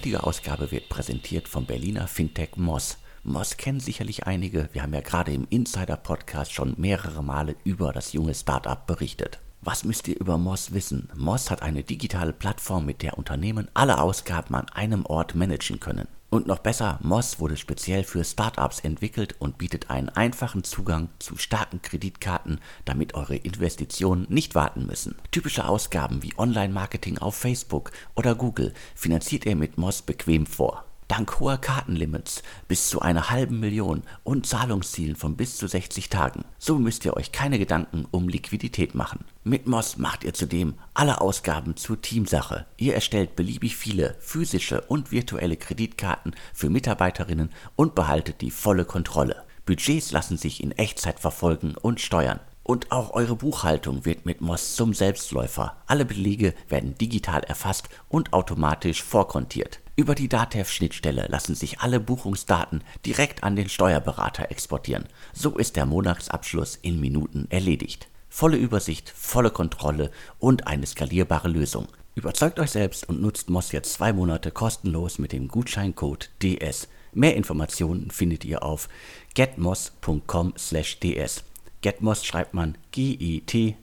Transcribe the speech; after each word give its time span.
heutige 0.00 0.24
Ausgabe 0.24 0.70
wird 0.70 0.88
präsentiert 0.88 1.46
vom 1.46 1.66
Berliner 1.66 2.08
Fintech 2.08 2.56
Moss. 2.56 2.96
Moss 3.22 3.58
kennen 3.58 3.80
sicherlich 3.80 4.26
einige. 4.26 4.70
Wir 4.72 4.82
haben 4.82 4.94
ja 4.94 5.02
gerade 5.02 5.30
im 5.30 5.46
Insider-Podcast 5.50 6.54
schon 6.54 6.72
mehrere 6.78 7.22
Male 7.22 7.54
über 7.64 7.92
das 7.92 8.14
junge 8.14 8.34
Startup 8.34 8.86
berichtet. 8.86 9.40
Was 9.60 9.84
müsst 9.84 10.08
ihr 10.08 10.18
über 10.18 10.38
Moss 10.38 10.72
wissen? 10.72 11.10
Moss 11.14 11.50
hat 11.50 11.60
eine 11.60 11.82
digitale 11.82 12.32
Plattform, 12.32 12.86
mit 12.86 13.02
der 13.02 13.18
Unternehmen 13.18 13.68
alle 13.74 14.00
Ausgaben 14.00 14.54
an 14.54 14.70
einem 14.70 15.04
Ort 15.04 15.34
managen 15.34 15.80
können. 15.80 16.08
Und 16.30 16.46
noch 16.46 16.60
besser, 16.60 17.00
Moss 17.02 17.40
wurde 17.40 17.56
speziell 17.56 18.04
für 18.04 18.22
Startups 18.22 18.80
entwickelt 18.80 19.34
und 19.40 19.58
bietet 19.58 19.90
einen 19.90 20.08
einfachen 20.08 20.62
Zugang 20.62 21.08
zu 21.18 21.36
starken 21.36 21.82
Kreditkarten, 21.82 22.60
damit 22.84 23.14
eure 23.14 23.34
Investitionen 23.34 24.26
nicht 24.28 24.54
warten 24.54 24.86
müssen. 24.86 25.16
Typische 25.32 25.66
Ausgaben 25.66 26.22
wie 26.22 26.38
Online-Marketing 26.38 27.18
auf 27.18 27.34
Facebook 27.34 27.90
oder 28.14 28.36
Google 28.36 28.72
finanziert 28.94 29.44
ihr 29.44 29.56
mit 29.56 29.76
Moss 29.76 30.02
bequem 30.02 30.46
vor. 30.46 30.84
Dank 31.10 31.40
hoher 31.40 31.58
Kartenlimits 31.58 32.44
bis 32.68 32.88
zu 32.88 33.00
einer 33.00 33.30
halben 33.30 33.58
Million 33.58 34.04
und 34.22 34.46
Zahlungszielen 34.46 35.16
von 35.16 35.36
bis 35.36 35.56
zu 35.56 35.66
60 35.66 36.08
Tagen. 36.08 36.44
So 36.56 36.78
müsst 36.78 37.04
ihr 37.04 37.16
euch 37.16 37.32
keine 37.32 37.58
Gedanken 37.58 38.06
um 38.12 38.28
Liquidität 38.28 38.94
machen. 38.94 39.24
Mit 39.42 39.66
Moss 39.66 39.98
macht 39.98 40.22
ihr 40.22 40.34
zudem 40.34 40.74
alle 40.94 41.20
Ausgaben 41.20 41.76
zur 41.76 42.00
Teamsache. 42.00 42.64
Ihr 42.76 42.94
erstellt 42.94 43.34
beliebig 43.34 43.76
viele 43.76 44.14
physische 44.20 44.82
und 44.82 45.10
virtuelle 45.10 45.56
Kreditkarten 45.56 46.36
für 46.54 46.70
Mitarbeiterinnen 46.70 47.50
und 47.74 47.96
behaltet 47.96 48.40
die 48.40 48.52
volle 48.52 48.84
Kontrolle. 48.84 49.42
Budgets 49.66 50.12
lassen 50.12 50.36
sich 50.36 50.62
in 50.62 50.70
Echtzeit 50.70 51.18
verfolgen 51.18 51.74
und 51.74 52.00
steuern. 52.00 52.38
Und 52.62 52.92
auch 52.92 53.14
eure 53.14 53.34
Buchhaltung 53.34 54.04
wird 54.04 54.26
mit 54.26 54.42
Moss 54.42 54.76
zum 54.76 54.94
Selbstläufer. 54.94 55.76
Alle 55.88 56.04
Belege 56.04 56.54
werden 56.68 56.96
digital 56.96 57.42
erfasst 57.42 57.88
und 58.08 58.32
automatisch 58.32 59.02
vorkontiert. 59.02 59.80
Über 60.00 60.14
die 60.14 60.28
DATEV-Schnittstelle 60.30 61.26
lassen 61.28 61.54
sich 61.54 61.80
alle 61.80 62.00
Buchungsdaten 62.00 62.82
direkt 63.04 63.44
an 63.44 63.54
den 63.54 63.68
Steuerberater 63.68 64.50
exportieren. 64.50 65.04
So 65.34 65.58
ist 65.58 65.76
der 65.76 65.84
Monatsabschluss 65.84 66.78
in 66.80 67.00
Minuten 67.00 67.46
erledigt. 67.50 68.08
Volle 68.30 68.56
Übersicht, 68.56 69.10
volle 69.10 69.50
Kontrolle 69.50 70.10
und 70.38 70.66
eine 70.66 70.86
skalierbare 70.86 71.48
Lösung. 71.48 71.86
Überzeugt 72.14 72.58
euch 72.60 72.70
selbst 72.70 73.06
und 73.10 73.20
nutzt 73.20 73.50
Moss 73.50 73.72
jetzt 73.72 73.92
zwei 73.92 74.14
Monate 74.14 74.50
kostenlos 74.50 75.18
mit 75.18 75.32
dem 75.32 75.48
Gutscheincode 75.48 76.30
DS. 76.40 76.88
Mehr 77.12 77.36
Informationen 77.36 78.10
findet 78.10 78.46
ihr 78.46 78.62
auf 78.62 78.88
getmoss.com/ds. 79.34 81.44
Getmoss 81.82 82.24
schreibt 82.24 82.54
man 82.54 82.78
G-E-T-M-O-S-S. 82.92 83.74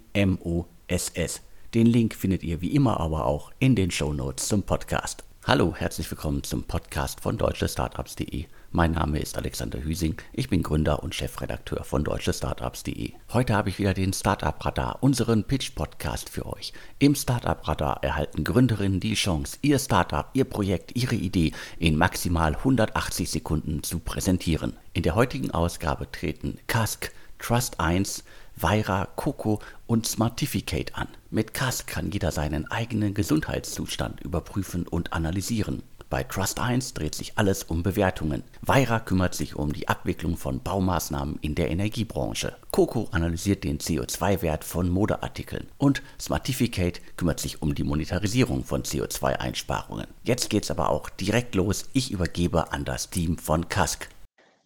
Den 1.75 1.85
Link 1.85 2.15
findet 2.15 2.41
ihr 2.41 2.61
wie 2.61 2.73
immer 2.73 2.99
aber 2.99 3.27
auch 3.27 3.51
in 3.59 3.75
den 3.75 3.91
Show 3.91 4.13
Notes 4.13 4.47
zum 4.47 4.63
Podcast. 4.63 5.26
Hallo, 5.47 5.73
herzlich 5.77 6.11
willkommen 6.11 6.43
zum 6.43 6.63
Podcast 6.63 7.21
von 7.21 7.37
deutschestartups.de. 7.37 8.47
Mein 8.73 8.91
Name 8.91 9.17
ist 9.19 9.37
Alexander 9.37 9.81
Hüsing, 9.81 10.17
ich 10.33 10.49
bin 10.49 10.61
Gründer 10.61 11.01
und 11.01 11.15
Chefredakteur 11.15 11.85
von 11.85 12.03
deutschestartups.de. 12.03 13.13
Heute 13.31 13.55
habe 13.55 13.69
ich 13.69 13.79
wieder 13.79 13.93
den 13.93 14.11
Startup 14.11 14.53
Radar, 14.65 14.97
unseren 14.99 15.45
Pitch 15.45 15.73
Podcast 15.73 16.29
für 16.29 16.45
euch. 16.47 16.73
Im 16.99 17.15
Startup 17.15 17.65
Radar 17.65 18.03
erhalten 18.03 18.43
Gründerinnen 18.43 18.99
die 18.99 19.13
Chance, 19.13 19.57
ihr 19.61 19.79
Startup, 19.79 20.27
ihr 20.33 20.43
Projekt, 20.43 20.97
ihre 20.97 21.15
Idee 21.15 21.53
in 21.79 21.95
maximal 21.95 22.53
180 22.53 23.31
Sekunden 23.31 23.83
zu 23.83 23.99
präsentieren. 23.99 24.73
In 24.91 25.03
der 25.03 25.15
heutigen 25.15 25.51
Ausgabe 25.51 26.11
treten 26.11 26.59
Kask, 26.67 27.13
Trust 27.39 27.79
1, 27.79 28.25
Vaira, 28.59 29.07
Coco 29.15 29.59
und 29.85 30.07
Smartificate 30.07 30.95
an. 30.95 31.07
Mit 31.29 31.53
CAS 31.53 31.85
kann 31.85 32.09
jeder 32.09 32.31
seinen 32.31 32.65
eigenen 32.71 33.13
Gesundheitszustand 33.13 34.21
überprüfen 34.21 34.87
und 34.87 35.13
analysieren. 35.13 35.83
Bei 36.09 36.23
Trust 36.23 36.59
1 36.59 36.95
dreht 36.95 37.13
sich 37.13 37.37
alles 37.37 37.63
um 37.63 37.83
Bewertungen. 37.83 38.43
Vaira 38.61 38.99
kümmert 38.99 39.35
sich 39.35 39.55
um 39.55 39.73
die 39.73 39.87
Abwicklung 39.87 40.37
von 40.37 40.63
Baumaßnahmen 40.63 41.37
in 41.41 41.53
der 41.53 41.69
Energiebranche. 41.69 42.55
Coco 42.71 43.07
analysiert 43.11 43.63
den 43.63 43.77
CO2-Wert 43.77 44.63
von 44.63 44.89
Modeartikeln. 44.89 45.67
Und 45.77 46.01
Smartificate 46.19 46.99
kümmert 47.15 47.39
sich 47.39 47.61
um 47.61 47.75
die 47.75 47.83
Monetarisierung 47.83 48.63
von 48.63 48.81
CO2-Einsparungen. 48.81 50.07
Jetzt 50.23 50.49
geht's 50.49 50.71
aber 50.71 50.89
auch 50.89 51.09
direkt 51.09 51.53
los. 51.53 51.89
Ich 51.93 52.09
übergebe 52.09 52.71
an 52.71 52.85
das 52.85 53.11
Team 53.11 53.37
von 53.37 53.69
Kask. 53.69 54.09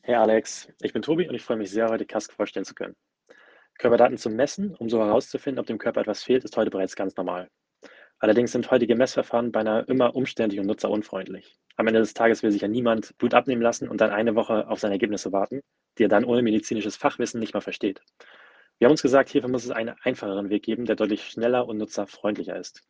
Hey 0.04 0.16
Alex, 0.16 0.70
ich 0.82 0.94
bin 0.94 1.02
Tobi 1.02 1.28
und 1.28 1.36
ich 1.36 1.42
freue 1.42 1.58
mich 1.58 1.72
sehr, 1.72 1.90
heute 1.90 2.06
Kask 2.06 2.32
vorstellen 2.32 2.66
zu 2.66 2.74
können. 2.74 2.96
Körperdaten 3.82 4.20
zu 4.20 4.30
messen, 4.30 4.76
um 4.76 4.90
so 4.90 5.00
herauszufinden, 5.00 5.60
ob 5.60 5.66
dem 5.66 5.80
Körper 5.80 6.02
etwas 6.02 6.22
fehlt, 6.22 6.44
ist 6.44 6.56
heute 6.56 6.70
bereits 6.70 6.96
ganz 6.96 7.16
normal. 7.16 7.50
Allerdings 8.20 8.52
sind 8.52 8.70
heutige 8.70 8.96
Messverfahren 8.96 9.52
beinahe 9.52 9.86
immer 9.88 10.16
umständlich 10.16 10.60
und 10.60 10.68
nutzerunfreundlich. 10.68 11.58
Am 11.78 11.88
Ende 11.88 12.00
des 12.00 12.14
Tages 12.14 12.44
will 12.44 12.52
sich 12.52 12.62
ja 12.62 12.68
niemand 12.68 13.18
Blut 13.18 13.34
abnehmen 13.34 13.64
lassen 13.64 13.90
und 13.90 14.00
dann 14.00 14.12
eine 14.12 14.36
Woche 14.36 14.70
auf 14.70 14.80
seine 14.80 14.94
Ergebnisse 14.94 15.32
warten, 15.32 15.62
die 15.98 16.04
er 16.04 16.10
dann 16.10 16.26
ohne 16.26 16.44
medizinisches 16.44 16.96
Fachwissen 16.96 17.40
nicht 17.40 17.56
mal 17.56 17.62
versteht. 17.62 18.04
Wir 18.78 18.86
haben 18.86 18.92
uns 18.92 19.02
gesagt, 19.02 19.30
hierfür 19.30 19.50
muss 19.50 19.66
es 19.66 19.72
einen 19.72 19.96
einfacheren 20.04 20.52
Weg 20.52 20.62
geben, 20.62 20.86
der 20.86 20.96
deutlich 20.96 21.24
schneller 21.24 21.68
und 21.68 21.78
nutzerfreundlicher 21.78 22.56
ist. 22.56 22.84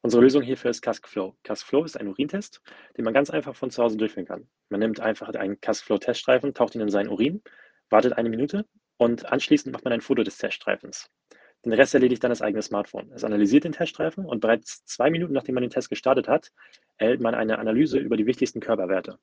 Unsere 0.00 0.22
Lösung 0.22 0.40
hierfür 0.40 0.70
ist 0.70 0.80
CaskFlow. 0.80 1.36
CaskFlow 1.42 1.84
ist 1.84 2.00
ein 2.00 2.08
Urintest, 2.08 2.62
den 2.96 3.04
man 3.04 3.12
ganz 3.12 3.28
einfach 3.28 3.54
von 3.54 3.70
zu 3.70 3.82
Hause 3.82 3.98
durchführen 3.98 4.26
kann. 4.26 4.48
Man 4.70 4.80
nimmt 4.80 4.98
einfach 4.98 5.28
einen 5.34 5.60
CaskFlow-Teststreifen, 5.60 6.54
taucht 6.54 6.74
ihn 6.74 6.80
in 6.80 6.88
seinen 6.88 7.10
Urin, 7.10 7.42
wartet 7.90 8.14
eine 8.14 8.30
Minute 8.30 8.64
und 8.98 9.26
anschließend 9.26 9.72
macht 9.72 9.84
man 9.84 9.92
ein 9.92 10.00
Foto 10.00 10.22
des 10.22 10.38
Teststreifens. 10.38 11.10
Den 11.64 11.72
Rest 11.72 11.94
erledigt 11.94 12.22
dann 12.22 12.30
das 12.30 12.42
eigene 12.42 12.62
Smartphone. 12.62 13.10
Es 13.12 13.24
analysiert 13.24 13.64
den 13.64 13.72
Teststreifen 13.72 14.24
und 14.24 14.40
bereits 14.40 14.84
zwei 14.84 15.10
Minuten 15.10 15.32
nachdem 15.32 15.54
man 15.56 15.62
den 15.62 15.70
Test 15.70 15.88
gestartet 15.88 16.28
hat, 16.28 16.52
erhält 16.96 17.20
man 17.20 17.34
eine 17.34 17.58
Analyse 17.58 17.98
über 17.98 18.16
die 18.16 18.26
wichtigsten 18.26 18.60
Körperwerte. 18.60 19.18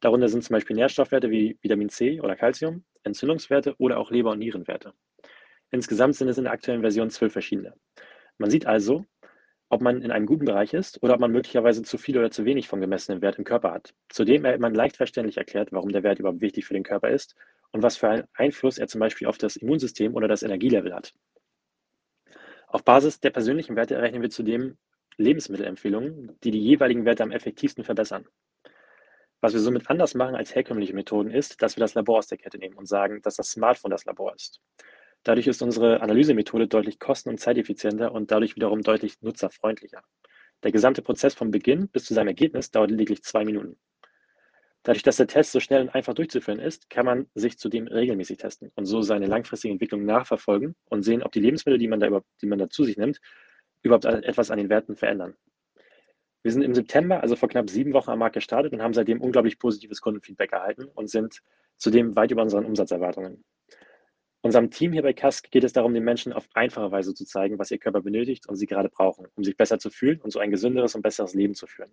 Darunter 0.00 0.28
sind 0.28 0.44
zum 0.44 0.54
Beispiel 0.54 0.76
Nährstoffwerte 0.76 1.30
wie 1.30 1.58
Vitamin 1.62 1.88
C 1.88 2.20
oder 2.20 2.36
Calcium, 2.36 2.84
Entzündungswerte 3.02 3.74
oder 3.78 3.98
auch 3.98 4.10
Leber- 4.10 4.32
und 4.32 4.38
Nierenwerte. 4.38 4.92
Insgesamt 5.70 6.14
sind 6.14 6.28
es 6.28 6.38
in 6.38 6.44
der 6.44 6.52
aktuellen 6.52 6.82
Version 6.82 7.10
zwölf 7.10 7.32
verschiedene. 7.32 7.74
Man 8.38 8.50
sieht 8.50 8.66
also, 8.66 9.04
ob 9.68 9.80
man 9.80 10.02
in 10.02 10.10
einem 10.10 10.26
guten 10.26 10.44
Bereich 10.44 10.72
ist 10.72 11.02
oder 11.02 11.14
ob 11.14 11.20
man 11.20 11.32
möglicherweise 11.32 11.82
zu 11.82 11.98
viel 11.98 12.16
oder 12.18 12.30
zu 12.30 12.44
wenig 12.44 12.68
vom 12.68 12.80
gemessenen 12.80 13.20
Wert 13.20 13.38
im 13.38 13.44
Körper 13.44 13.72
hat. 13.72 13.94
Zudem 14.08 14.44
erhält 14.44 14.60
man 14.60 14.74
leicht 14.74 14.96
verständlich 14.96 15.36
erklärt, 15.36 15.72
warum 15.72 15.90
der 15.90 16.02
Wert 16.02 16.20
überhaupt 16.20 16.40
wichtig 16.40 16.64
für 16.64 16.74
den 16.74 16.84
Körper 16.84 17.10
ist 17.10 17.34
und 17.72 17.82
was 17.82 17.96
für 17.96 18.08
einen 18.08 18.28
Einfluss 18.34 18.78
er 18.78 18.88
zum 18.88 19.00
Beispiel 19.00 19.26
auf 19.26 19.38
das 19.38 19.56
Immunsystem 19.56 20.14
oder 20.14 20.28
das 20.28 20.42
Energielevel 20.42 20.94
hat. 20.94 21.12
Auf 22.68 22.84
Basis 22.84 23.20
der 23.20 23.30
persönlichen 23.30 23.76
Werte 23.76 23.94
errechnen 23.94 24.22
wir 24.22 24.30
zudem 24.30 24.76
Lebensmittelempfehlungen, 25.16 26.38
die 26.44 26.50
die 26.50 26.62
jeweiligen 26.62 27.04
Werte 27.04 27.22
am 27.22 27.32
effektivsten 27.32 27.84
verbessern. 27.84 28.26
Was 29.40 29.52
wir 29.52 29.60
somit 29.60 29.88
anders 29.88 30.14
machen 30.14 30.34
als 30.34 30.54
herkömmliche 30.54 30.94
Methoden 30.94 31.30
ist, 31.30 31.62
dass 31.62 31.76
wir 31.76 31.80
das 31.80 31.94
Labor 31.94 32.18
aus 32.18 32.26
der 32.26 32.38
Kette 32.38 32.58
nehmen 32.58 32.76
und 32.76 32.86
sagen, 32.86 33.22
dass 33.22 33.36
das 33.36 33.50
Smartphone 33.50 33.90
das 33.90 34.04
Labor 34.04 34.34
ist. 34.34 34.60
Dadurch 35.22 35.46
ist 35.46 35.62
unsere 35.62 36.00
Analysemethode 36.00 36.68
deutlich 36.68 36.98
kosten- 36.98 37.30
und 37.30 37.38
zeiteffizienter 37.38 38.12
und 38.12 38.30
dadurch 38.30 38.56
wiederum 38.56 38.82
deutlich 38.82 39.20
nutzerfreundlicher. 39.20 40.02
Der 40.62 40.72
gesamte 40.72 41.02
Prozess 41.02 41.34
vom 41.34 41.50
Beginn 41.50 41.88
bis 41.88 42.04
zu 42.04 42.14
seinem 42.14 42.28
Ergebnis 42.28 42.70
dauert 42.70 42.90
lediglich 42.90 43.22
zwei 43.22 43.44
Minuten. 43.44 43.78
Dadurch, 44.88 45.02
dass 45.02 45.18
der 45.18 45.26
Test 45.26 45.52
so 45.52 45.60
schnell 45.60 45.82
und 45.82 45.94
einfach 45.94 46.14
durchzuführen 46.14 46.58
ist, 46.60 46.88
kann 46.88 47.04
man 47.04 47.26
sich 47.34 47.58
zudem 47.58 47.88
regelmäßig 47.88 48.38
testen 48.38 48.72
und 48.74 48.86
so 48.86 49.02
seine 49.02 49.26
langfristige 49.26 49.70
Entwicklung 49.70 50.06
nachverfolgen 50.06 50.76
und 50.86 51.02
sehen, 51.02 51.22
ob 51.22 51.30
die 51.30 51.40
Lebensmittel, 51.40 51.78
die 51.78 51.88
man 51.88 52.00
da, 52.00 52.22
die 52.40 52.46
man 52.46 52.58
da 52.58 52.70
zu 52.70 52.84
sich 52.84 52.96
nimmt, 52.96 53.20
überhaupt 53.82 54.06
etwas 54.06 54.50
an 54.50 54.56
den 54.56 54.70
Werten 54.70 54.96
verändern. 54.96 55.36
Wir 56.42 56.52
sind 56.52 56.62
im 56.62 56.74
September, 56.74 57.20
also 57.20 57.36
vor 57.36 57.50
knapp 57.50 57.68
sieben 57.68 57.92
Wochen 57.92 58.08
am 58.08 58.18
Markt 58.18 58.36
gestartet 58.36 58.72
und 58.72 58.80
haben 58.80 58.94
seitdem 58.94 59.20
unglaublich 59.20 59.58
positives 59.58 60.00
Kundenfeedback 60.00 60.52
erhalten 60.52 60.86
und 60.86 61.10
sind 61.10 61.42
zudem 61.76 62.16
weit 62.16 62.30
über 62.30 62.40
unseren 62.40 62.64
Umsatzerwartungen. 62.64 63.44
Unserem 64.40 64.70
Team 64.70 64.94
hier 64.94 65.02
bei 65.02 65.12
Kask 65.12 65.50
geht 65.50 65.64
es 65.64 65.74
darum, 65.74 65.92
den 65.92 66.04
Menschen 66.04 66.32
auf 66.32 66.48
einfache 66.54 66.90
Weise 66.90 67.12
zu 67.12 67.26
zeigen, 67.26 67.58
was 67.58 67.70
ihr 67.70 67.78
Körper 67.78 68.00
benötigt 68.00 68.48
und 68.48 68.56
sie 68.56 68.64
gerade 68.64 68.88
brauchen, 68.88 69.26
um 69.34 69.44
sich 69.44 69.54
besser 69.54 69.78
zu 69.78 69.90
fühlen 69.90 70.18
und 70.22 70.30
so 70.30 70.38
ein 70.38 70.50
gesünderes 70.50 70.94
und 70.94 71.02
besseres 71.02 71.34
Leben 71.34 71.54
zu 71.54 71.66
führen. 71.66 71.92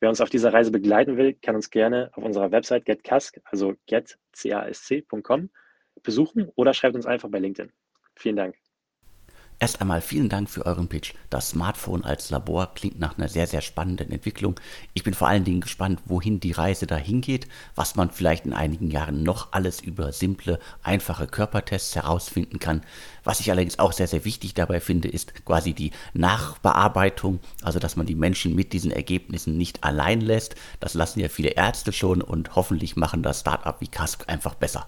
Wer 0.00 0.10
uns 0.10 0.20
auf 0.20 0.28
dieser 0.28 0.52
Reise 0.52 0.70
begleiten 0.70 1.16
will, 1.16 1.34
kann 1.34 1.56
uns 1.56 1.70
gerne 1.70 2.10
auf 2.12 2.22
unserer 2.22 2.50
Website 2.50 2.84
getcask, 2.84 3.40
also 3.44 3.74
getcasc.com, 3.86 5.50
besuchen 6.02 6.48
oder 6.54 6.74
schreibt 6.74 6.96
uns 6.96 7.06
einfach 7.06 7.30
bei 7.30 7.38
LinkedIn. 7.38 7.72
Vielen 8.14 8.36
Dank. 8.36 8.56
Erst 9.58 9.80
einmal 9.80 10.02
vielen 10.02 10.28
Dank 10.28 10.50
für 10.50 10.66
euren 10.66 10.86
Pitch. 10.86 11.14
Das 11.30 11.48
Smartphone 11.48 12.04
als 12.04 12.28
Labor 12.28 12.74
klingt 12.74 13.00
nach 13.00 13.16
einer 13.16 13.28
sehr, 13.28 13.46
sehr 13.46 13.62
spannenden 13.62 14.12
Entwicklung. 14.12 14.60
Ich 14.92 15.02
bin 15.02 15.14
vor 15.14 15.28
allen 15.28 15.44
Dingen 15.44 15.62
gespannt, 15.62 16.02
wohin 16.04 16.40
die 16.40 16.52
Reise 16.52 16.86
dahin 16.86 17.22
geht, 17.22 17.48
was 17.74 17.96
man 17.96 18.10
vielleicht 18.10 18.44
in 18.44 18.52
einigen 18.52 18.90
Jahren 18.90 19.22
noch 19.22 19.52
alles 19.52 19.80
über 19.80 20.12
simple, 20.12 20.58
einfache 20.82 21.26
Körpertests 21.26 21.96
herausfinden 21.96 22.58
kann. 22.58 22.82
Was 23.24 23.40
ich 23.40 23.50
allerdings 23.50 23.78
auch 23.78 23.92
sehr, 23.92 24.08
sehr 24.08 24.26
wichtig 24.26 24.52
dabei 24.52 24.78
finde, 24.78 25.08
ist 25.08 25.46
quasi 25.46 25.72
die 25.72 25.92
Nachbearbeitung, 26.12 27.40
also 27.62 27.78
dass 27.78 27.96
man 27.96 28.04
die 28.04 28.14
Menschen 28.14 28.54
mit 28.54 28.74
diesen 28.74 28.90
Ergebnissen 28.90 29.56
nicht 29.56 29.84
allein 29.84 30.20
lässt. 30.20 30.54
Das 30.80 30.92
lassen 30.92 31.20
ja 31.20 31.30
viele 31.30 31.50
Ärzte 31.50 31.92
schon 31.92 32.20
und 32.20 32.56
hoffentlich 32.56 32.96
machen 32.96 33.22
das 33.22 33.40
Startup 33.40 33.80
wie 33.80 33.88
Kask 33.88 34.24
einfach 34.28 34.54
besser. 34.54 34.86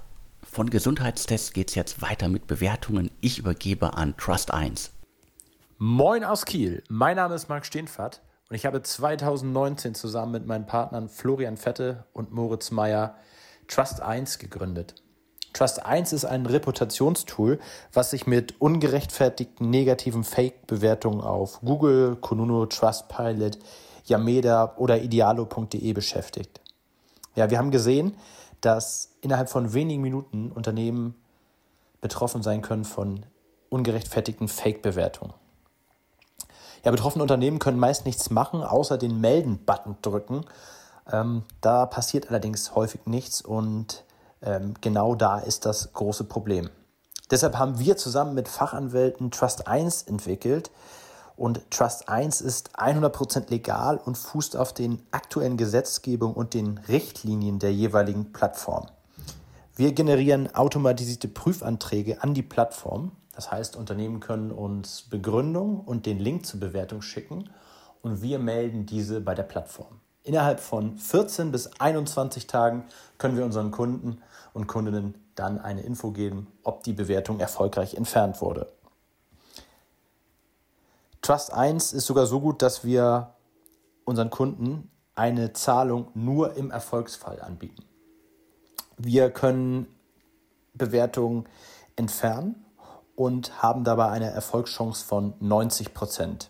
Von 0.58 0.70
Gesundheitstests 0.70 1.52
geht 1.52 1.68
es 1.68 1.76
jetzt 1.76 2.02
weiter 2.02 2.26
mit 2.26 2.48
Bewertungen. 2.48 3.12
Ich 3.20 3.38
übergebe 3.38 3.94
an 3.94 4.16
Trust 4.16 4.52
1. 4.52 4.90
Moin 5.78 6.24
aus 6.24 6.46
Kiel, 6.46 6.82
mein 6.88 7.14
Name 7.14 7.36
ist 7.36 7.48
Marc 7.48 7.64
Steenfert 7.64 8.22
Und 8.50 8.56
ich 8.56 8.66
habe 8.66 8.82
2019 8.82 9.94
zusammen 9.94 10.32
mit 10.32 10.46
meinen 10.48 10.66
Partnern 10.66 11.08
Florian 11.08 11.56
Fette 11.56 12.06
und 12.12 12.32
Moritz 12.32 12.72
Meyer 12.72 13.14
Trust 13.68 14.02
1 14.02 14.40
gegründet. 14.40 14.96
Trust 15.52 15.86
1 15.86 16.12
ist 16.12 16.24
ein 16.24 16.44
Reputationstool, 16.44 17.60
was 17.92 18.10
sich 18.10 18.26
mit 18.26 18.60
ungerechtfertigten 18.60 19.70
negativen 19.70 20.24
Fake-Bewertungen 20.24 21.20
auf 21.20 21.60
Google, 21.60 22.16
Konuno, 22.16 22.66
Trustpilot, 22.66 23.60
Yameda 24.06 24.74
oder 24.76 25.00
idealo.de 25.00 25.92
beschäftigt. 25.92 26.60
Ja, 27.36 27.48
wir 27.48 27.58
haben 27.58 27.70
gesehen, 27.70 28.16
dass 28.60 29.14
innerhalb 29.20 29.48
von 29.48 29.72
wenigen 29.72 30.02
Minuten 30.02 30.52
Unternehmen 30.52 31.14
betroffen 32.00 32.42
sein 32.42 32.62
können 32.62 32.84
von 32.84 33.26
ungerechtfertigten 33.70 34.48
Fake-Bewertungen. 34.48 35.34
Ja, 36.84 36.90
betroffene 36.90 37.22
Unternehmen 37.22 37.58
können 37.58 37.78
meist 37.78 38.06
nichts 38.06 38.30
machen, 38.30 38.62
außer 38.62 38.98
den 38.98 39.20
Melden-Button 39.20 39.96
drücken. 40.00 40.44
Ähm, 41.10 41.42
da 41.60 41.86
passiert 41.86 42.28
allerdings 42.28 42.74
häufig 42.74 43.06
nichts 43.06 43.42
und 43.42 44.04
ähm, 44.42 44.74
genau 44.80 45.14
da 45.14 45.38
ist 45.38 45.66
das 45.66 45.92
große 45.92 46.24
Problem. 46.24 46.70
Deshalb 47.30 47.58
haben 47.58 47.78
wir 47.78 47.96
zusammen 47.96 48.34
mit 48.34 48.48
Fachanwälten 48.48 49.30
Trust 49.30 49.66
1 49.66 50.04
entwickelt. 50.04 50.70
Und 51.38 51.70
Trust 51.70 52.08
1 52.08 52.40
ist 52.40 52.76
100% 52.80 53.48
legal 53.48 54.00
und 54.04 54.18
fußt 54.18 54.56
auf 54.56 54.74
den 54.74 55.00
aktuellen 55.12 55.56
Gesetzgebungen 55.56 56.34
und 56.34 56.52
den 56.52 56.78
Richtlinien 56.88 57.60
der 57.60 57.72
jeweiligen 57.72 58.32
Plattform. 58.32 58.88
Wir 59.76 59.92
generieren 59.92 60.52
automatisierte 60.52 61.28
Prüfanträge 61.28 62.24
an 62.24 62.34
die 62.34 62.42
Plattform. 62.42 63.12
Das 63.36 63.52
heißt, 63.52 63.76
Unternehmen 63.76 64.18
können 64.18 64.50
uns 64.50 65.02
Begründung 65.02 65.78
und 65.78 66.06
den 66.06 66.18
Link 66.18 66.44
zur 66.44 66.58
Bewertung 66.58 67.02
schicken 67.02 67.48
und 68.02 68.20
wir 68.20 68.40
melden 68.40 68.84
diese 68.84 69.20
bei 69.20 69.36
der 69.36 69.44
Plattform. 69.44 70.00
Innerhalb 70.24 70.58
von 70.58 70.98
14 70.98 71.52
bis 71.52 71.68
21 71.78 72.48
Tagen 72.48 72.84
können 73.16 73.36
wir 73.36 73.44
unseren 73.44 73.70
Kunden 73.70 74.22
und 74.54 74.66
Kundinnen 74.66 75.14
dann 75.36 75.60
eine 75.60 75.82
Info 75.82 76.10
geben, 76.10 76.48
ob 76.64 76.82
die 76.82 76.92
Bewertung 76.92 77.38
erfolgreich 77.38 77.94
entfernt 77.94 78.40
wurde. 78.40 78.66
Trust 81.28 81.52
1 81.52 81.92
ist 81.92 82.06
sogar 82.06 82.24
so 82.24 82.40
gut, 82.40 82.62
dass 82.62 82.84
wir 82.84 83.34
unseren 84.06 84.30
Kunden 84.30 84.90
eine 85.14 85.52
Zahlung 85.52 86.08
nur 86.14 86.56
im 86.56 86.70
Erfolgsfall 86.70 87.42
anbieten. 87.42 87.84
Wir 88.96 89.30
können 89.30 89.88
Bewertungen 90.72 91.46
entfernen 91.96 92.64
und 93.14 93.62
haben 93.62 93.84
dabei 93.84 94.08
eine 94.08 94.30
Erfolgschance 94.30 95.04
von 95.04 95.34
90 95.40 95.92
Prozent. 95.92 96.48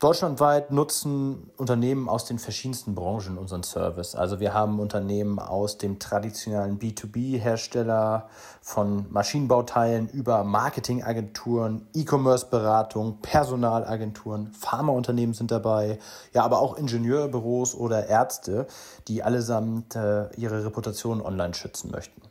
Deutschlandweit 0.00 0.70
nutzen 0.70 1.50
Unternehmen 1.58 2.08
aus 2.08 2.24
den 2.24 2.38
verschiedensten 2.38 2.94
Branchen 2.94 3.36
unseren 3.36 3.62
Service. 3.62 4.14
Also 4.14 4.40
wir 4.40 4.54
haben 4.54 4.80
Unternehmen 4.80 5.38
aus 5.38 5.76
dem 5.76 5.98
traditionellen 5.98 6.78
B2B-Hersteller 6.78 8.30
von 8.62 9.12
Maschinenbauteilen 9.12 10.08
über 10.08 10.42
Marketingagenturen, 10.42 11.86
E-Commerce-Beratung, 11.92 13.18
Personalagenturen, 13.20 14.54
Pharmaunternehmen 14.54 15.34
sind 15.34 15.50
dabei, 15.50 15.98
ja, 16.32 16.44
aber 16.44 16.60
auch 16.60 16.78
Ingenieurbüros 16.78 17.74
oder 17.74 18.06
Ärzte, 18.06 18.68
die 19.06 19.22
allesamt 19.22 19.96
äh, 19.96 20.34
ihre 20.34 20.64
Reputation 20.64 21.20
online 21.20 21.52
schützen 21.52 21.90
möchten. 21.90 22.22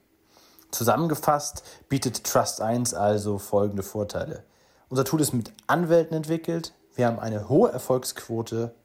Zusammengefasst 0.71 1.61
bietet 1.87 2.23
Trust 2.23 2.61
1 2.61 2.95
also 2.95 3.37
folgende 3.37 3.83
Vorteile. 3.83 4.43
Unser 4.89 5.05
Tool 5.05 5.21
ist 5.21 5.33
mit 5.33 5.53
Anwälten 5.67 6.17
entwickelt, 6.17 6.73
wir 6.99 7.07
haben 7.07 7.19
eine 7.19 7.47
hohe 7.47 7.71
Erfolgsquote. 7.71 8.75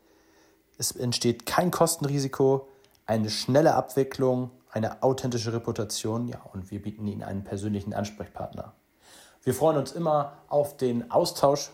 Es 0.78 0.93
entsteht 0.93 1.46
kein 1.46 1.72
Kostenrisiko, 1.72 2.69
eine 3.06 3.28
schnelle 3.28 3.75
Abwicklung, 3.75 4.52
eine 4.70 5.02
authentische 5.02 5.52
Reputation, 5.52 6.28
ja, 6.28 6.40
und 6.52 6.70
wir 6.70 6.81
bieten 6.81 7.08
Ihnen 7.08 7.25
einen 7.25 7.43
persönlichen 7.43 7.93
Ansprechpartner. 7.93 8.72
Wir 9.43 9.52
freuen 9.52 9.76
uns 9.76 9.90
immer 9.90 10.34
auf 10.46 10.76
den 10.76 11.11
Austausch 11.11 11.70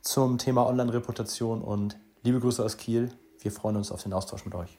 zum 0.00 0.38
Thema 0.38 0.64
Online-Reputation 0.64 1.60
und 1.60 1.98
liebe 2.22 2.38
Grüße 2.38 2.64
aus 2.64 2.76
Kiel. 2.76 3.10
Wir 3.40 3.50
freuen 3.50 3.76
uns 3.76 3.90
auf 3.90 4.04
den 4.04 4.12
Austausch 4.12 4.44
mit 4.44 4.54
euch. 4.54 4.78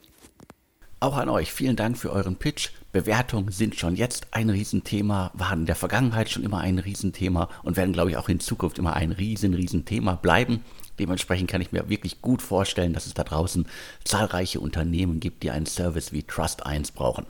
Auch 1.02 1.16
an 1.16 1.30
euch 1.30 1.50
vielen 1.50 1.76
Dank 1.76 1.96
für 1.96 2.12
euren 2.12 2.36
Pitch. 2.36 2.72
Bewertungen 2.92 3.50
sind 3.52 3.74
schon 3.74 3.96
jetzt 3.96 4.26
ein 4.32 4.50
Riesenthema, 4.50 5.30
waren 5.32 5.60
in 5.60 5.66
der 5.66 5.74
Vergangenheit 5.74 6.28
schon 6.28 6.42
immer 6.42 6.58
ein 6.58 6.78
Riesenthema 6.78 7.48
und 7.62 7.78
werden, 7.78 7.94
glaube 7.94 8.10
ich, 8.10 8.18
auch 8.18 8.28
in 8.28 8.38
Zukunft 8.38 8.78
immer 8.78 8.92
ein 8.92 9.10
riesen, 9.10 9.54
Riesenthema 9.54 10.16
bleiben. 10.16 10.62
Dementsprechend 10.98 11.50
kann 11.50 11.62
ich 11.62 11.72
mir 11.72 11.88
wirklich 11.88 12.20
gut 12.20 12.42
vorstellen, 12.42 12.92
dass 12.92 13.06
es 13.06 13.14
da 13.14 13.24
draußen 13.24 13.66
zahlreiche 14.04 14.60
Unternehmen 14.60 15.20
gibt, 15.20 15.42
die 15.42 15.50
einen 15.50 15.64
Service 15.64 16.12
wie 16.12 16.22
Trust 16.22 16.66
1 16.66 16.90
brauchen. 16.90 17.24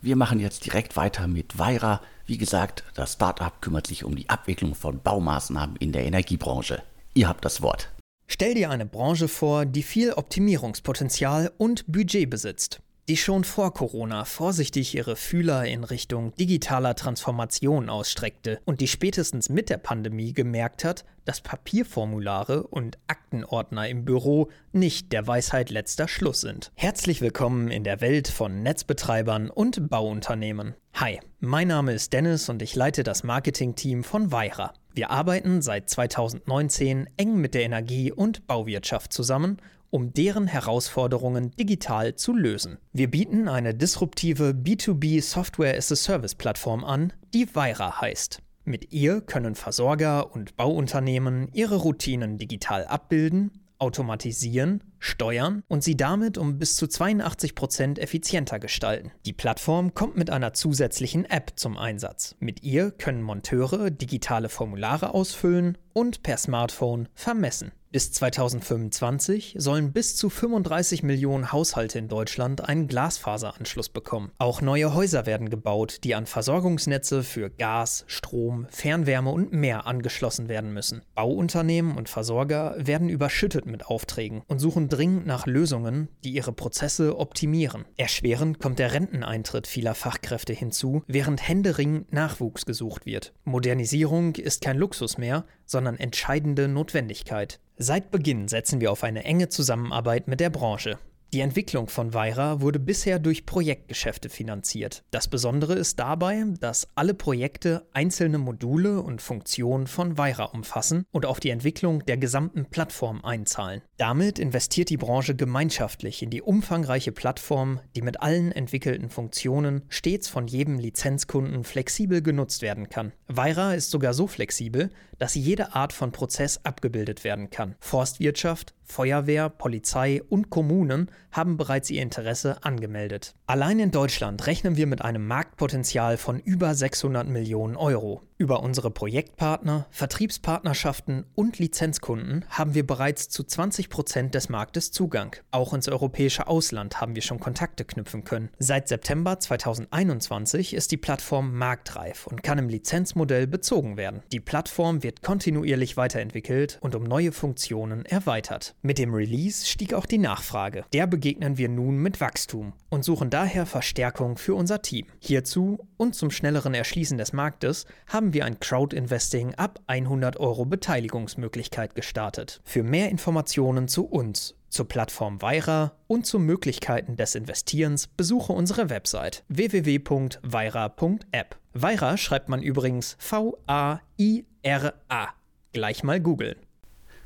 Wir 0.00 0.14
machen 0.14 0.38
jetzt 0.38 0.64
direkt 0.64 0.96
weiter 0.96 1.26
mit 1.26 1.58
Weira. 1.58 2.02
Wie 2.26 2.38
gesagt, 2.38 2.84
das 2.94 3.14
Startup 3.14 3.60
kümmert 3.60 3.88
sich 3.88 4.04
um 4.04 4.14
die 4.14 4.30
Abwicklung 4.30 4.76
von 4.76 5.00
Baumaßnahmen 5.00 5.74
in 5.76 5.90
der 5.90 6.04
Energiebranche. 6.04 6.80
Ihr 7.14 7.26
habt 7.26 7.44
das 7.44 7.60
Wort. 7.60 7.90
Stell 8.28 8.54
dir 8.54 8.70
eine 8.70 8.86
Branche 8.86 9.26
vor, 9.26 9.66
die 9.66 9.82
viel 9.82 10.12
Optimierungspotenzial 10.12 11.50
und 11.58 11.84
Budget 11.88 12.30
besitzt 12.30 12.82
die 13.08 13.16
schon 13.16 13.44
vor 13.44 13.72
Corona 13.72 14.24
vorsichtig 14.24 14.94
ihre 14.94 15.14
Fühler 15.14 15.64
in 15.64 15.84
Richtung 15.84 16.34
digitaler 16.34 16.96
Transformation 16.96 17.88
ausstreckte 17.88 18.60
und 18.64 18.80
die 18.80 18.88
spätestens 18.88 19.48
mit 19.48 19.70
der 19.70 19.76
Pandemie 19.76 20.32
gemerkt 20.32 20.82
hat, 20.82 21.04
dass 21.24 21.40
Papierformulare 21.40 22.64
und 22.66 22.98
Aktenordner 23.06 23.88
im 23.88 24.04
Büro 24.04 24.50
nicht 24.72 25.12
der 25.12 25.26
Weisheit 25.26 25.70
letzter 25.70 26.08
Schluss 26.08 26.40
sind. 26.40 26.72
Herzlich 26.74 27.20
willkommen 27.20 27.70
in 27.70 27.84
der 27.84 28.00
Welt 28.00 28.26
von 28.26 28.62
Netzbetreibern 28.62 29.50
und 29.50 29.88
Bauunternehmen. 29.88 30.74
Hi, 30.94 31.20
mein 31.38 31.68
Name 31.68 31.92
ist 31.92 32.12
Dennis 32.12 32.48
und 32.48 32.60
ich 32.60 32.74
leite 32.74 33.04
das 33.04 33.22
Marketingteam 33.22 34.02
von 34.02 34.32
Weira. 34.32 34.72
Wir 34.94 35.10
arbeiten 35.10 35.62
seit 35.62 35.90
2019 35.90 37.08
eng 37.18 37.36
mit 37.36 37.54
der 37.54 37.64
Energie- 37.64 38.12
und 38.12 38.46
Bauwirtschaft 38.46 39.12
zusammen 39.12 39.58
um 39.90 40.12
deren 40.12 40.46
Herausforderungen 40.46 41.50
digital 41.52 42.14
zu 42.14 42.34
lösen. 42.34 42.78
Wir 42.92 43.10
bieten 43.10 43.48
eine 43.48 43.74
disruptive 43.74 44.50
B2B 44.50 45.22
Software 45.22 45.76
as 45.76 45.92
a 45.92 45.96
Service 45.96 46.34
Plattform 46.34 46.84
an, 46.84 47.12
die 47.34 47.54
Weira 47.54 48.00
heißt. 48.00 48.40
Mit 48.64 48.92
ihr 48.92 49.20
können 49.20 49.54
Versorger 49.54 50.34
und 50.34 50.56
Bauunternehmen 50.56 51.48
ihre 51.52 51.76
Routinen 51.76 52.36
digital 52.36 52.84
abbilden, 52.84 53.52
automatisieren, 53.78 54.82
steuern 54.98 55.62
und 55.68 55.84
sie 55.84 55.96
damit 55.96 56.38
um 56.38 56.58
bis 56.58 56.76
zu 56.76 56.86
82 56.86 57.54
Prozent 57.54 57.98
effizienter 57.98 58.58
gestalten. 58.58 59.12
Die 59.24 59.32
Plattform 59.32 59.94
kommt 59.94 60.16
mit 60.16 60.30
einer 60.30 60.52
zusätzlichen 60.52 61.24
App 61.24 61.52
zum 61.56 61.76
Einsatz. 61.76 62.34
Mit 62.40 62.62
ihr 62.62 62.90
können 62.90 63.22
Monteure 63.22 63.90
digitale 63.90 64.48
Formulare 64.48 65.14
ausfüllen 65.14 65.78
und 65.92 66.22
per 66.22 66.36
Smartphone 66.36 67.08
vermessen. 67.14 67.72
Bis 67.96 68.12
2025 68.12 69.54
sollen 69.56 69.94
bis 69.94 70.16
zu 70.16 70.28
35 70.28 71.02
Millionen 71.02 71.50
Haushalte 71.50 71.98
in 71.98 72.08
Deutschland 72.08 72.60
einen 72.60 72.88
Glasfaseranschluss 72.88 73.88
bekommen. 73.88 74.32
Auch 74.36 74.60
neue 74.60 74.92
Häuser 74.92 75.24
werden 75.24 75.48
gebaut, 75.48 76.04
die 76.04 76.14
an 76.14 76.26
Versorgungsnetze 76.26 77.22
für 77.22 77.48
Gas, 77.48 78.04
Strom, 78.06 78.66
Fernwärme 78.68 79.30
und 79.30 79.54
mehr 79.54 79.86
angeschlossen 79.86 80.50
werden 80.50 80.74
müssen. 80.74 81.00
Bauunternehmen 81.14 81.96
und 81.96 82.10
Versorger 82.10 82.74
werden 82.76 83.08
überschüttet 83.08 83.64
mit 83.64 83.86
Aufträgen 83.86 84.42
und 84.46 84.58
suchen 84.58 84.90
dringend 84.90 85.26
nach 85.26 85.46
Lösungen, 85.46 86.08
die 86.22 86.32
ihre 86.32 86.52
Prozesse 86.52 87.18
optimieren. 87.18 87.86
Erschwerend 87.96 88.58
kommt 88.58 88.78
der 88.78 88.92
Renteneintritt 88.92 89.66
vieler 89.66 89.94
Fachkräfte 89.94 90.52
hinzu, 90.52 91.02
während 91.06 91.48
händeringend 91.48 92.12
Nachwuchs 92.12 92.66
gesucht 92.66 93.06
wird. 93.06 93.32
Modernisierung 93.44 94.34
ist 94.34 94.60
kein 94.60 94.76
Luxus 94.76 95.16
mehr, 95.16 95.46
sondern 95.64 95.96
entscheidende 95.96 96.68
Notwendigkeit. 96.68 97.58
Seit 97.78 98.10
Beginn 98.10 98.48
setzen 98.48 98.80
wir 98.80 98.90
auf 98.90 99.04
eine 99.04 99.24
enge 99.24 99.50
Zusammenarbeit 99.50 100.28
mit 100.28 100.40
der 100.40 100.48
Branche. 100.48 100.98
Die 101.32 101.40
Entwicklung 101.40 101.88
von 101.88 102.14
Weira 102.14 102.60
wurde 102.60 102.78
bisher 102.78 103.18
durch 103.18 103.44
Projektgeschäfte 103.44 104.28
finanziert. 104.28 105.02
Das 105.10 105.26
Besondere 105.26 105.74
ist 105.74 105.98
dabei, 105.98 106.44
dass 106.60 106.88
alle 106.94 107.14
Projekte 107.14 107.86
einzelne 107.92 108.38
Module 108.38 109.02
und 109.02 109.20
Funktionen 109.20 109.88
von 109.88 110.16
Weira 110.16 110.44
umfassen 110.44 111.04
und 111.10 111.26
auf 111.26 111.40
die 111.40 111.50
Entwicklung 111.50 112.06
der 112.06 112.16
gesamten 112.16 112.66
Plattform 112.66 113.24
einzahlen. 113.24 113.82
Damit 113.96 114.38
investiert 114.38 114.88
die 114.88 114.96
Branche 114.96 115.34
gemeinschaftlich 115.34 116.22
in 116.22 116.30
die 116.30 116.42
umfangreiche 116.42 117.12
Plattform, 117.12 117.80
die 117.96 118.02
mit 118.02 118.22
allen 118.22 118.52
entwickelten 118.52 119.10
Funktionen 119.10 119.82
stets 119.88 120.28
von 120.28 120.46
jedem 120.46 120.78
Lizenzkunden 120.78 121.64
flexibel 121.64 122.22
genutzt 122.22 122.62
werden 122.62 122.88
kann. 122.88 123.12
Weira 123.26 123.74
ist 123.74 123.90
sogar 123.90 124.14
so 124.14 124.28
flexibel, 124.28 124.90
dass 125.18 125.34
jede 125.34 125.74
Art 125.74 125.92
von 125.92 126.12
Prozess 126.12 126.60
abgebildet 126.64 127.24
werden 127.24 127.50
kann. 127.50 127.74
Forstwirtschaft, 127.80 128.74
Feuerwehr, 128.84 129.48
Polizei 129.48 130.22
und 130.22 130.50
Kommunen 130.50 131.10
haben 131.32 131.56
bereits 131.56 131.90
ihr 131.90 132.02
Interesse 132.02 132.64
angemeldet. 132.64 133.34
Allein 133.46 133.78
in 133.78 133.90
Deutschland 133.90 134.46
rechnen 134.46 134.76
wir 134.76 134.86
mit 134.86 135.02
einem 135.02 135.26
Marktpotenzial 135.26 136.16
von 136.16 136.40
über 136.40 136.74
600 136.74 137.28
Millionen 137.28 137.76
Euro. 137.76 138.22
Über 138.38 138.62
unsere 138.62 138.90
Projektpartner, 138.90 139.86
Vertriebspartnerschaften 139.90 141.24
und 141.34 141.58
Lizenzkunden 141.58 142.44
haben 142.50 142.74
wir 142.74 142.86
bereits 142.86 143.30
zu 143.30 143.44
20 143.44 143.88
Prozent 143.88 144.34
des 144.34 144.50
Marktes 144.50 144.92
Zugang. 144.92 145.34
Auch 145.52 145.72
ins 145.72 145.88
europäische 145.88 146.46
Ausland 146.46 147.00
haben 147.00 147.14
wir 147.14 147.22
schon 147.22 147.40
Kontakte 147.40 147.86
knüpfen 147.86 148.24
können. 148.24 148.50
Seit 148.58 148.88
September 148.88 149.40
2021 149.40 150.74
ist 150.74 150.92
die 150.92 150.98
Plattform 150.98 151.56
marktreif 151.56 152.26
und 152.26 152.42
kann 152.42 152.58
im 152.58 152.68
Lizenzmodell 152.68 153.46
bezogen 153.46 153.96
werden. 153.96 154.22
Die 154.32 154.40
Plattform 154.40 155.02
wird 155.02 155.22
kontinuierlich 155.22 155.96
weiterentwickelt 155.96 156.76
und 156.82 156.94
um 156.94 157.04
neue 157.04 157.32
Funktionen 157.32 158.04
erweitert. 158.04 158.74
Mit 158.82 158.98
dem 158.98 159.14
Release 159.14 159.64
stieg 159.66 159.94
auch 159.94 160.04
die 160.04 160.18
Nachfrage. 160.18 160.84
Der 160.92 161.06
begegnen 161.06 161.56
wir 161.56 161.70
nun 161.70 161.96
mit 161.96 162.20
Wachstum 162.20 162.74
und 162.90 163.02
suchen 163.02 163.30
daher 163.30 163.64
Verstärkung 163.64 164.36
für 164.36 164.54
unser 164.54 164.82
Team. 164.82 165.06
Hierzu 165.20 165.78
und 165.96 166.14
zum 166.14 166.30
schnelleren 166.30 166.74
Erschließen 166.74 167.18
des 167.18 167.32
Marktes 167.32 167.86
haben 168.06 168.32
wir 168.32 168.44
ein 168.44 168.60
Crowd-Investing 168.60 169.54
ab 169.54 169.80
100 169.86 170.38
Euro 170.38 170.64
Beteiligungsmöglichkeit 170.64 171.94
gestartet. 171.94 172.60
Für 172.64 172.82
mehr 172.82 173.10
Informationen 173.10 173.88
zu 173.88 174.06
uns, 174.06 174.54
zur 174.68 174.88
Plattform 174.88 175.40
Weira 175.40 175.92
und 176.06 176.26
zu 176.26 176.38
Möglichkeiten 176.38 177.16
des 177.16 177.34
Investierens 177.34 178.08
besuche 178.08 178.52
unsere 178.52 178.90
Website 178.90 179.44
www.weira.app. 179.48 181.56
Weira 181.72 182.16
schreibt 182.16 182.48
man 182.48 182.62
übrigens 182.62 183.16
V-A-I-R-A. 183.18 185.28
Gleich 185.72 186.02
mal 186.02 186.20
googeln. 186.20 186.56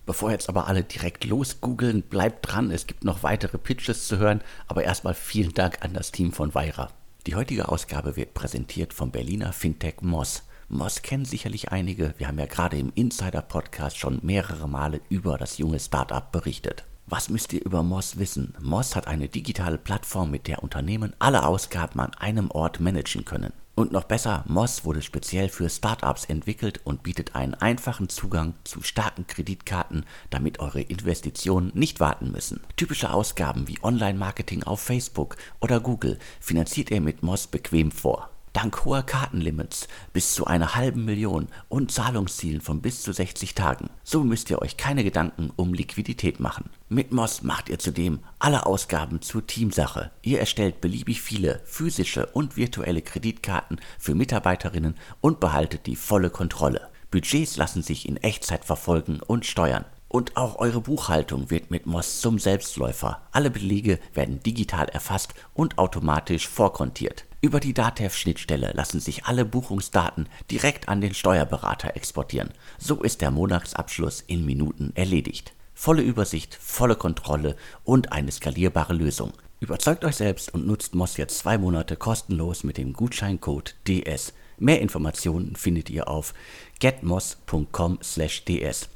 Bevor 0.07 0.31
jetzt 0.31 0.49
aber 0.49 0.67
alle 0.67 0.83
direkt 0.83 1.25
losgoogeln, 1.25 2.03
bleibt 2.03 2.50
dran, 2.50 2.71
es 2.71 2.87
gibt 2.87 3.05
noch 3.05 3.23
weitere 3.23 3.59
Pitches 3.59 4.09
zu 4.09 4.19
hören, 4.19 4.43
aber 4.67 4.85
erstmal 4.85 5.15
vielen 5.15 5.55
Dank 5.55 5.85
an 5.85 5.93
das 5.93 6.11
Team 6.11 6.33
von 6.33 6.55
Weira. 6.55 6.91
Die 7.27 7.35
heutige 7.35 7.69
Ausgabe 7.69 8.17
wird 8.17 8.33
präsentiert 8.33 8.95
vom 8.95 9.11
Berliner 9.11 9.53
Fintech 9.53 9.97
Moss. 10.00 10.45
Moss 10.71 11.03
kennen 11.03 11.27
sicherlich 11.27 11.71
einige. 11.71 12.15
Wir 12.17 12.29
haben 12.29 12.39
ja 12.39 12.47
gerade 12.47 12.79
im 12.79 12.93
Insider-Podcast 12.95 13.99
schon 13.99 14.21
mehrere 14.23 14.67
Male 14.67 15.03
über 15.11 15.37
das 15.37 15.59
junge 15.59 15.81
Startup 15.81 16.33
berichtet. 16.33 16.87
Was 17.12 17.29
müsst 17.29 17.52
ihr 17.52 17.64
über 17.64 17.83
Moss 17.83 18.21
wissen? 18.21 18.55
Moss 18.61 18.95
hat 18.95 19.09
eine 19.09 19.29
digitale 19.29 19.79
Plattform, 19.79 20.31
mit 20.31 20.47
der 20.47 20.62
Unternehmen 20.62 21.12
alle 21.19 21.45
Ausgaben 21.45 21.99
an 21.99 22.14
einem 22.14 22.52
Ort 22.52 22.79
managen 22.79 23.25
können. 23.25 23.52
Und 23.75 23.90
noch 23.90 24.05
besser, 24.05 24.45
Moss 24.47 24.85
wurde 24.85 25.02
speziell 25.02 25.49
für 25.49 25.69
Startups 25.69 26.26
entwickelt 26.26 26.81
und 26.85 27.02
bietet 27.02 27.35
einen 27.35 27.55
einfachen 27.55 28.09
Zugang 28.09 28.55
zu 28.62 28.83
starken 28.83 29.26
Kreditkarten, 29.26 30.07
damit 30.31 30.61
eure 30.61 30.83
Investitionen 30.83 31.73
nicht 31.75 31.99
warten 31.99 32.31
müssen. 32.31 32.61
Typische 32.76 33.12
Ausgaben 33.12 33.67
wie 33.67 33.83
Online-Marketing 33.83 34.62
auf 34.62 34.81
Facebook 34.81 35.37
oder 35.61 35.81
Google 35.81 36.17
finanziert 36.38 36.93
ihr 36.93 37.00
mit 37.00 37.25
Moss 37.25 37.49
bequem 37.49 37.90
vor. 37.90 38.31
Dank 38.52 38.85
hoher 38.85 39.04
Kartenlimits 39.04 39.87
bis 40.12 40.35
zu 40.35 40.45
einer 40.45 40.75
halben 40.75 41.04
Million 41.04 41.47
und 41.69 41.92
Zahlungszielen 41.92 42.61
von 42.61 42.83
bis 42.83 43.02
zu 43.02 43.12
60 43.12 43.54
Tagen. 43.54 43.90
So 44.02 44.25
müsst 44.25 44.50
ihr 44.50 44.61
euch 44.61 44.76
keine 44.76 45.04
Gedanken 45.04 45.52
um 45.54 45.73
Liquidität 45.73 46.40
machen. 46.40 46.69
Mit 46.88 47.12
Moss 47.12 47.42
macht 47.42 47.69
ihr 47.69 47.78
zudem 47.78 48.19
alle 48.40 48.66
Ausgaben 48.66 49.23
zur 49.23 49.47
Teamsache. 49.47 50.11
Ihr 50.23 50.40
erstellt 50.40 50.80
beliebig 50.80 51.23
viele 51.23 51.61
physische 51.64 52.26
und 52.26 52.57
virtuelle 52.57 53.02
Kreditkarten 53.02 53.80
für 53.99 54.16
Mitarbeiterinnen 54.16 54.97
und 55.21 55.38
behaltet 55.38 55.87
die 55.87 55.97
volle 55.97 56.30
Kontrolle. 56.30 56.88
Budgets 57.12 57.57
lassen 57.57 57.83
sich 57.83 58.09
in 58.09 58.16
Echtzeit 58.16 58.64
verfolgen 58.64 59.21
und 59.21 59.47
steuern. 59.47 59.85
Und 60.09 60.37
auch 60.37 60.57
eure 60.59 60.80
Buchhaltung 60.80 61.50
wird 61.50 61.71
mit 61.71 61.87
Moss 61.87 62.21
zum 62.21 62.40
Selbstläufer. 62.40 63.23
Alle 63.30 63.50
Belege 63.50 64.00
werden 64.12 64.42
digital 64.42 64.88
erfasst 64.88 65.35
und 65.54 65.78
automatisch 65.78 66.49
vorkontiert. 66.49 67.26
Über 67.42 67.59
die 67.59 67.73
DATEV-Schnittstelle 67.73 68.73
lassen 68.75 69.00
sich 69.00 69.25
alle 69.25 69.47
Buchungsdaten 69.47 70.28
direkt 70.50 70.90
an 70.90 71.00
den 71.00 71.14
Steuerberater 71.14 71.97
exportieren. 71.97 72.50
So 72.76 73.02
ist 73.02 73.23
der 73.23 73.30
Monatsabschluss 73.30 74.23
in 74.26 74.44
Minuten 74.44 74.92
erledigt. 74.94 75.54
Volle 75.73 76.02
Übersicht, 76.02 76.59
volle 76.61 76.97
Kontrolle 76.97 77.56
und 77.82 78.12
eine 78.12 78.30
skalierbare 78.30 78.92
Lösung. 78.92 79.32
Überzeugt 79.61 80.04
euch 80.04 80.16
selbst 80.16 80.52
und 80.52 80.66
nutzt 80.66 80.94
Moss 80.94 81.16
jetzt 81.16 81.38
zwei 81.38 81.56
Monate 81.56 81.97
kostenlos 81.97 82.62
mit 82.62 82.76
dem 82.76 82.92
Gutscheincode 82.92 83.75
DS. 83.88 84.35
Mehr 84.59 84.82
Informationen 84.82 85.56
findet 85.56 85.88
ihr 85.88 86.09
auf 86.09 86.35
getmoss.com/ds. 86.80 88.90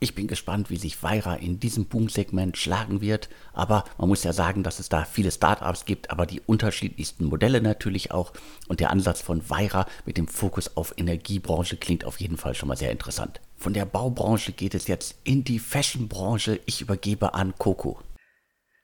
Ich 0.00 0.14
bin 0.14 0.28
gespannt, 0.28 0.70
wie 0.70 0.76
sich 0.76 1.02
Weira 1.02 1.34
in 1.34 1.58
diesem 1.58 1.86
Boom-Segment 1.86 2.56
schlagen 2.56 3.00
wird. 3.00 3.28
Aber 3.52 3.84
man 3.98 4.08
muss 4.08 4.22
ja 4.22 4.32
sagen, 4.32 4.62
dass 4.62 4.78
es 4.78 4.88
da 4.88 5.04
viele 5.04 5.32
Startups 5.32 5.86
gibt, 5.86 6.10
aber 6.10 6.24
die 6.24 6.40
unterschiedlichsten 6.40 7.24
Modelle 7.24 7.60
natürlich 7.60 8.12
auch. 8.12 8.32
Und 8.68 8.78
der 8.78 8.90
Ansatz 8.90 9.20
von 9.20 9.50
Weira 9.50 9.86
mit 10.06 10.16
dem 10.16 10.28
Fokus 10.28 10.76
auf 10.76 10.94
Energiebranche 10.96 11.76
klingt 11.76 12.04
auf 12.04 12.20
jeden 12.20 12.36
Fall 12.36 12.54
schon 12.54 12.68
mal 12.68 12.76
sehr 12.76 12.92
interessant. 12.92 13.40
Von 13.56 13.72
der 13.72 13.86
Baubranche 13.86 14.52
geht 14.52 14.76
es 14.76 14.86
jetzt 14.86 15.16
in 15.24 15.42
die 15.42 15.58
Fashionbranche. 15.58 16.60
Ich 16.66 16.80
übergebe 16.80 17.34
an 17.34 17.54
Coco. 17.58 18.00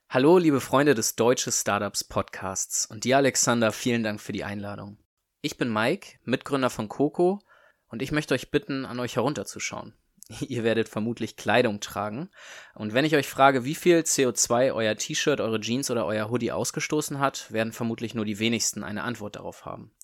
Hallo, 0.09 0.39
liebe 0.39 0.61
Freunde 0.61 0.95
des 0.95 1.15
Deutsche 1.15 1.53
Startups 1.53 2.03
Podcasts 2.03 2.87
und 2.87 3.05
dir, 3.05 3.19
Alexander, 3.19 3.71
vielen 3.71 4.03
Dank 4.03 4.21
für 4.21 4.33
die 4.33 4.45
Einladung. 4.45 4.99
Ich 5.43 5.59
bin 5.59 5.73
Mike, 5.73 6.19
Mitgründer 6.25 6.71
von 6.71 6.89
Coco, 6.89 7.41
und 7.89 8.03
ich 8.03 8.11
möchte 8.13 8.35
euch 8.35 8.51
bitten, 8.51 8.85
an 8.85 8.99
euch 8.99 9.17
herunterzuschauen. 9.17 9.95
Ihr 10.41 10.65
werdet 10.65 10.89
vermutlich 10.89 11.37
Kleidung 11.37 11.81
tragen. 11.81 12.31
Und 12.75 12.95
wenn 12.95 13.05
ich 13.05 13.15
euch 13.15 13.29
frage, 13.29 13.65
wie 13.65 13.75
viel 13.75 13.99
CO2 13.99 14.73
euer 14.73 14.97
T-Shirt, 14.97 15.41
eure 15.41 15.61
Jeans 15.61 15.91
oder 15.91 16.07
euer 16.07 16.31
Hoodie 16.31 16.53
ausgestoßen 16.53 17.19
hat, 17.19 17.53
werden 17.53 17.73
vermutlich 17.73 18.15
nur 18.15 18.25
die 18.25 18.39
wenigsten 18.39 18.83
eine 18.83 19.03
Antwort 19.03 19.37
darauf 19.37 19.65
haben. 19.65 19.95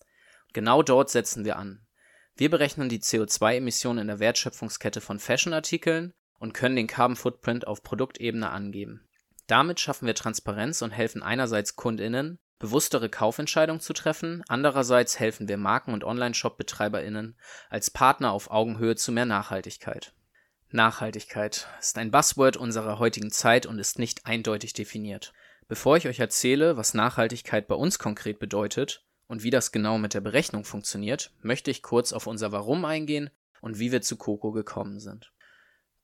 Genau 0.53 0.83
dort 0.83 1.11
setzen 1.11 1.45
wir 1.45 1.57
an. 1.57 1.87
Wir 2.37 2.51
berechnen 2.51 2.89
die 2.89 3.01
CO2-Emissionen 3.01 4.03
in 4.03 4.07
der 4.09 4.19
Wertschöpfungskette 4.19 5.01
von 5.01 5.19
Fashion-Artikeln 5.19 6.15
und 6.39 6.55
können 6.55 6.77
den 6.77 6.87
Carbon 6.87 7.17
Footprint 7.17 7.67
auf 7.67 7.83
Produktebene 7.83 8.51
angeben. 8.51 9.07
Damit 9.47 9.81
schaffen 9.81 10.07
wir 10.07 10.15
Transparenz 10.15 10.81
und 10.81 10.91
helfen 10.91 11.23
einerseits 11.23 11.77
KundInnen, 11.77 12.39
bewusstere 12.61 13.09
Kaufentscheidungen 13.09 13.81
zu 13.81 13.93
treffen, 13.93 14.45
andererseits 14.47 15.19
helfen 15.19 15.49
wir 15.49 15.57
Marken- 15.57 15.95
und 15.95 16.05
Online-Shop-BetreiberInnen 16.05 17.37
als 17.69 17.91
Partner 17.91 18.31
auf 18.31 18.51
Augenhöhe 18.51 18.95
zu 18.95 19.11
mehr 19.11 19.27
Nachhaltigkeit. 19.27 20.13
Nachhaltigkeit 20.71 21.67
ist 21.81 21.99
ein 21.99 22.13
Buzzword 22.13 22.57
unserer 22.57 23.01
heutigen 23.01 23.33
Zeit 23.33 23.67
und 23.67 23.81
ist 23.81 23.99
nicht 23.99 24.27
eindeutig 24.27 24.73
definiert. 24.73 25.33
Bevor 25.67 25.97
ich 25.97 26.07
euch 26.07 26.21
erzähle, 26.21 26.77
was 26.77 26.95
Nachhaltigkeit 26.95 27.67
bei 27.67 27.75
uns 27.75 27.99
konkret 27.99 28.39
bedeutet 28.39 29.05
und 29.27 29.43
wie 29.43 29.51
das 29.51 29.73
genau 29.73 29.99
mit 29.99 30.15
der 30.15 30.21
Berechnung 30.21 30.65
funktioniert, 30.65 31.33
möchte 31.41 31.71
ich 31.71 31.83
kurz 31.83 32.13
auf 32.13 32.27
unser 32.27 32.53
Warum 32.53 32.85
eingehen 32.85 33.31
und 33.61 33.79
wie 33.79 33.91
wir 33.91 34.03
zu 34.03 34.17
Coco 34.17 34.53
gekommen 34.53 35.01
sind. 35.01 35.33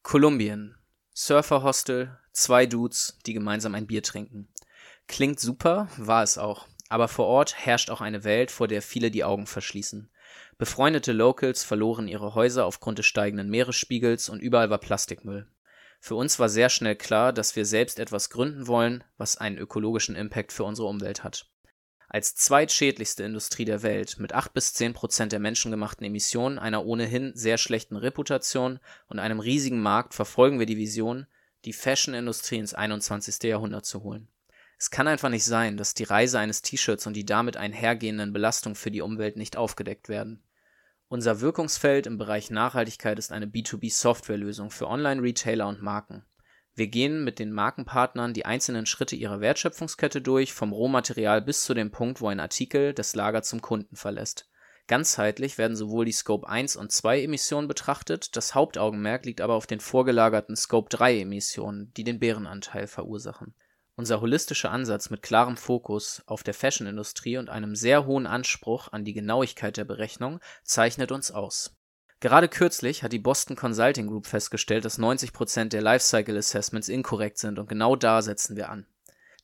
Kolumbien. 0.03 0.77
Surferhostel, 1.13 2.19
zwei 2.33 2.67
Dudes, 2.67 3.19
die 3.27 3.33
gemeinsam 3.33 3.75
ein 3.75 3.87
Bier 3.87 4.03
trinken. 4.03 4.49
Klingt 5.07 5.41
super, 5.41 5.89
war 5.97 6.23
es 6.23 6.39
auch. 6.39 6.67
Aber 6.89 7.09
vor 7.09 7.27
Ort 7.27 7.57
herrscht 7.57 7.91
auch 7.91 8.01
eine 8.01 8.25
Welt, 8.25 8.51
vor 8.51 8.69
der 8.69 8.83
viele 8.83 9.11
die 9.11 9.25
Augen 9.25 9.47
verschließen. 9.47 10.11
Befreundete 10.59 11.13
Locals 11.13 11.65
verloren 11.65 12.09
ihre 12.09 12.35
Häuser 12.35 12.65
aufgrund 12.65 12.99
des 12.99 13.07
steigenden 13.07 13.51
Meeresspiegels 13.51 14.29
und 14.29 14.41
überall 14.41 14.71
war 14.71 14.79
Plastikmüll. 14.79 15.49
Für 16.01 16.15
uns 16.15 16.39
war 16.39 16.49
sehr 16.49 16.69
schnell 16.69 16.97
klar, 16.97 17.33
dass 17.33 17.57
wir 17.57 17.67
selbst 17.67 17.99
etwas 17.99 18.31
gründen 18.31 18.67
wollen, 18.67 19.05
was 19.17 19.37
einen 19.37 19.59
ökologischen 19.59 20.15
Impact 20.15 20.53
für 20.53 20.65
unsere 20.65 20.89
Umwelt 20.89 21.25
hat. 21.25 21.51
Als 22.09 22.37
zweitschädlichste 22.37 23.25
Industrie 23.25 23.65
der 23.65 23.83
Welt 23.83 24.19
mit 24.19 24.33
8 24.33 24.55
bis 24.55 24.73
10 24.75 24.93
Prozent 24.93 25.33
der 25.33 25.41
menschengemachten 25.41 26.07
Emissionen, 26.07 26.59
einer 26.59 26.87
ohnehin 26.87 27.33
sehr 27.35 27.59
schlechten 27.59 27.97
Reputation 27.97 28.79
und 29.09 29.19
einem 29.19 29.41
riesigen 29.41 29.83
Markt 29.83 30.15
verfolgen 30.15 30.61
wir 30.61 30.67
die 30.67 30.77
Vision, 30.77 31.27
die 31.65 31.73
Fashion-Industrie 31.73 32.59
ins 32.59 32.75
21. 32.75 33.43
Jahrhundert 33.43 33.87
zu 33.87 34.03
holen. 34.03 34.29
Es 34.79 34.91
kann 34.91 35.09
einfach 35.09 35.31
nicht 35.31 35.45
sein, 35.45 35.77
dass 35.77 35.95
die 35.95 36.05
Reise 36.05 36.39
eines 36.39 36.61
T-Shirts 36.61 37.07
und 37.07 37.15
die 37.15 37.25
damit 37.25 37.57
einhergehenden 37.57 38.33
Belastungen 38.33 38.77
für 38.77 38.91
die 38.91 39.01
Umwelt 39.01 39.37
nicht 39.37 39.57
aufgedeckt 39.57 40.09
werden. 40.09 40.43
Unser 41.09 41.41
Wirkungsfeld 41.41 42.07
im 42.07 42.19
Bereich 42.19 42.51
Nachhaltigkeit 42.51 43.19
ist 43.19 43.33
eine 43.33 43.47
B2B-Softwarelösung 43.47 44.71
für 44.71 44.89
Online-Retailer 44.89 45.67
und 45.67 45.81
Marken. 45.81 46.25
Wir 46.75 46.89
gehen 46.89 47.25
mit 47.25 47.39
den 47.39 47.53
Markenpartnern 47.53 48.35
die 48.35 48.45
einzelnen 48.45 48.85
Schritte 48.85 49.17
ihrer 49.17 49.41
Wertschöpfungskette 49.41 50.21
durch, 50.21 50.53
vom 50.53 50.73
Rohmaterial 50.73 51.41
bis 51.41 51.65
zu 51.65 51.73
dem 51.73 51.91
Punkt, 51.91 52.21
wo 52.21 52.29
ein 52.29 52.41
Artikel 52.41 52.93
das 52.93 53.15
Lager 53.15 53.43
zum 53.43 53.63
Kunden 53.63 53.97
verlässt. 53.97 54.51
Ganzheitlich 54.89 55.57
werden 55.57 55.77
sowohl 55.77 56.05
die 56.05 56.13
Scope 56.13 56.47
1 56.47 56.77
und 56.77 56.93
2 56.93 57.23
Emissionen 57.23 57.67
betrachtet, 57.67 58.37
das 58.37 58.55
Hauptaugenmerk 58.55 59.25
liegt 59.25 59.41
aber 59.41 59.55
auf 59.55 59.67
den 59.67 59.81
vorgelagerten 59.81 60.55
Scope 60.55 60.91
3 60.91 61.21
Emissionen, 61.21 61.93
die 61.97 62.05
den 62.05 62.19
Bärenanteil 62.19 62.87
verursachen. 62.87 63.55
Unser 63.99 64.21
holistischer 64.21 64.71
Ansatz 64.71 65.09
mit 65.09 65.23
klarem 65.23 65.57
Fokus 65.57 66.23
auf 66.27 66.43
der 66.43 66.53
Fashion-Industrie 66.53 67.39
und 67.39 67.49
einem 67.49 67.75
sehr 67.75 68.05
hohen 68.05 68.27
Anspruch 68.27 68.93
an 68.93 69.07
die 69.07 69.15
Genauigkeit 69.15 69.79
der 69.79 69.87
Berechnung 69.87 70.41
zeichnet 70.65 71.13
uns 71.13 71.31
aus. 71.31 71.75
Gerade 72.21 72.49
kürzlich 72.49 73.03
hat 73.03 73.13
die 73.13 73.19
Boston 73.19 73.57
Consulting 73.57 74.07
Group 74.07 74.27
festgestellt, 74.27 74.85
dass 74.85 74.99
90% 74.99 75.71
der 75.71 75.81
Lifecycle 75.81 76.37
Assessments 76.37 76.91
inkorrekt 76.91 77.39
sind 77.39 77.59
und 77.59 77.71
genau 77.71 77.97
da 77.97 78.21
setzen 78.21 78.55
wir 78.57 78.69
an. 78.69 78.87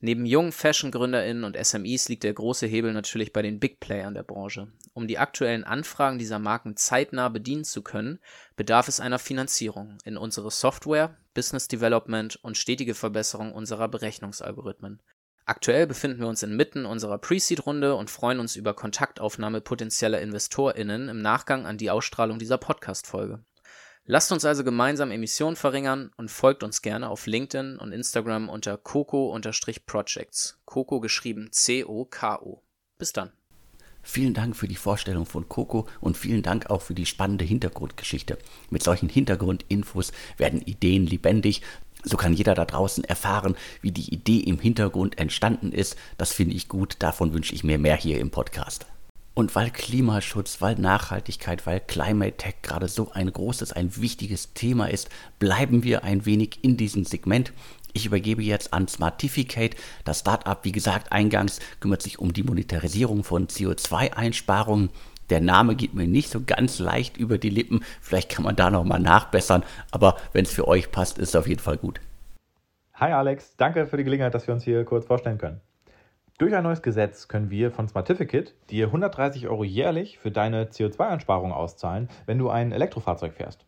Neben 0.00 0.26
jungen 0.26 0.52
Fashion-GründerInnen 0.52 1.44
und 1.44 1.56
SMEs 1.56 2.08
liegt 2.08 2.24
der 2.24 2.34
große 2.34 2.66
Hebel 2.66 2.92
natürlich 2.92 3.32
bei 3.32 3.40
den 3.40 3.58
Big 3.58 3.80
Playern 3.80 4.14
der 4.14 4.24
Branche. 4.24 4.68
Um 4.92 5.06
die 5.06 5.16
aktuellen 5.16 5.64
Anfragen 5.64 6.18
dieser 6.18 6.38
Marken 6.38 6.76
zeitnah 6.76 7.28
bedienen 7.28 7.64
zu 7.64 7.82
können, 7.82 8.18
bedarf 8.56 8.88
es 8.88 9.00
einer 9.00 9.20
Finanzierung 9.20 9.96
in 10.04 10.16
unsere 10.16 10.50
Software, 10.50 11.16
Business 11.34 11.68
Development 11.68 12.36
und 12.42 12.56
stetige 12.56 12.94
Verbesserung 12.94 13.52
unserer 13.52 13.88
Berechnungsalgorithmen. 13.88 15.02
Aktuell 15.44 15.86
befinden 15.86 16.20
wir 16.20 16.28
uns 16.28 16.42
inmitten 16.42 16.86
unserer 16.86 17.18
Pre-Seed-Runde 17.18 17.96
und 17.96 18.10
freuen 18.10 18.38
uns 18.38 18.54
über 18.54 18.74
Kontaktaufnahme 18.74 19.60
potenzieller 19.60 20.20
InvestorInnen 20.20 21.08
im 21.08 21.20
Nachgang 21.20 21.66
an 21.66 21.78
die 21.78 21.90
Ausstrahlung 21.90 22.38
dieser 22.38 22.58
Podcast-Folge. 22.58 23.44
Lasst 24.04 24.32
uns 24.32 24.44
also 24.44 24.64
gemeinsam 24.64 25.10
Emissionen 25.10 25.56
verringern 25.56 26.10
und 26.16 26.30
folgt 26.30 26.62
uns 26.62 26.82
gerne 26.82 27.08
auf 27.08 27.26
LinkedIn 27.26 27.78
und 27.78 27.92
Instagram 27.92 28.48
unter 28.48 28.76
coco-projects. 28.76 30.60
Coco 30.64 31.00
geschrieben 31.00 31.50
C-O-K-O. 31.52 32.62
Bis 32.98 33.12
dann. 33.12 33.32
Vielen 34.02 34.34
Dank 34.34 34.56
für 34.56 34.68
die 34.68 34.76
Vorstellung 34.76 35.26
von 35.26 35.48
Coco 35.48 35.86
und 36.00 36.16
vielen 36.16 36.42
Dank 36.42 36.70
auch 36.70 36.82
für 36.82 36.94
die 36.94 37.06
spannende 37.06 37.44
Hintergrundgeschichte. 37.44 38.36
Mit 38.70 38.82
solchen 38.82 39.08
Hintergrundinfos 39.08 40.12
werden 40.36 40.60
Ideen 40.62 41.06
lebendig. 41.06 41.62
So 42.02 42.16
kann 42.16 42.34
jeder 42.34 42.54
da 42.54 42.64
draußen 42.64 43.04
erfahren, 43.04 43.56
wie 43.80 43.92
die 43.92 44.12
Idee 44.12 44.38
im 44.38 44.58
Hintergrund 44.58 45.18
entstanden 45.18 45.70
ist. 45.70 45.96
Das 46.18 46.32
finde 46.32 46.56
ich 46.56 46.68
gut. 46.68 46.96
Davon 46.98 47.32
wünsche 47.32 47.54
ich 47.54 47.62
mir 47.62 47.78
mehr 47.78 47.96
hier 47.96 48.18
im 48.18 48.30
Podcast. 48.30 48.86
Und 49.34 49.54
weil 49.54 49.70
Klimaschutz, 49.70 50.60
weil 50.60 50.74
Nachhaltigkeit, 50.74 51.64
weil 51.64 51.80
Climate 51.80 52.36
Tech 52.36 52.56
gerade 52.60 52.88
so 52.88 53.12
ein 53.12 53.32
großes, 53.32 53.72
ein 53.72 53.96
wichtiges 53.96 54.52
Thema 54.52 54.90
ist, 54.90 55.08
bleiben 55.38 55.84
wir 55.84 56.04
ein 56.04 56.26
wenig 56.26 56.58
in 56.62 56.76
diesem 56.76 57.04
Segment. 57.04 57.52
Ich 57.94 58.06
übergebe 58.06 58.42
jetzt 58.42 58.72
an 58.72 58.88
Smartificate. 58.88 59.76
Das 60.04 60.20
Startup, 60.20 60.58
wie 60.62 60.72
gesagt, 60.72 61.12
eingangs 61.12 61.60
kümmert 61.80 62.00
sich 62.00 62.18
um 62.18 62.32
die 62.32 62.42
Monetarisierung 62.42 63.22
von 63.22 63.48
CO2-Einsparungen. 63.48 64.90
Der 65.28 65.40
Name 65.40 65.76
geht 65.76 65.94
mir 65.94 66.06
nicht 66.06 66.30
so 66.30 66.42
ganz 66.44 66.78
leicht 66.78 67.16
über 67.16 67.38
die 67.38 67.50
Lippen. 67.50 67.84
Vielleicht 68.00 68.30
kann 68.30 68.44
man 68.44 68.56
da 68.56 68.70
nochmal 68.70 69.00
nachbessern. 69.00 69.62
Aber 69.90 70.16
wenn 70.32 70.44
es 70.44 70.52
für 70.52 70.66
euch 70.66 70.90
passt, 70.90 71.18
ist 71.18 71.30
es 71.30 71.36
auf 71.36 71.46
jeden 71.46 71.60
Fall 71.60 71.76
gut. 71.76 72.00
Hi 72.94 73.12
Alex, 73.12 73.56
danke 73.56 73.86
für 73.86 73.96
die 73.96 74.04
Gelegenheit, 74.04 74.34
dass 74.34 74.46
wir 74.46 74.54
uns 74.54 74.64
hier 74.64 74.84
kurz 74.84 75.06
vorstellen 75.06 75.38
können. 75.38 75.60
Durch 76.38 76.54
ein 76.54 76.64
neues 76.64 76.82
Gesetz 76.82 77.28
können 77.28 77.50
wir 77.50 77.70
von 77.70 77.88
Smartificate 77.88 78.54
dir 78.70 78.86
130 78.86 79.48
Euro 79.48 79.64
jährlich 79.64 80.18
für 80.18 80.30
deine 80.30 80.64
CO2-Einsparung 80.64 81.52
auszahlen, 81.52 82.08
wenn 82.26 82.38
du 82.38 82.48
ein 82.48 82.72
Elektrofahrzeug 82.72 83.34
fährst. 83.34 83.66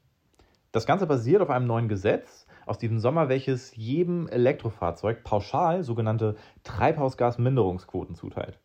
Das 0.73 0.87
Ganze 0.87 1.07
basiert 1.07 1.41
auf 1.41 1.51
einem 1.51 1.67
neuen 1.67 1.89
Gesetz 1.89 2.44
aus 2.67 2.79
diesem 2.79 2.99
Sommer, 2.99 3.29
welches 3.29 3.75
jedem 3.77 4.29
Elektrofahrzeug 4.29 5.25
pauschal 5.25 5.83
sogenannte 5.83 6.37
Treibhausgasminderungsquoten 6.63 8.15
zuteilt. 8.15 8.59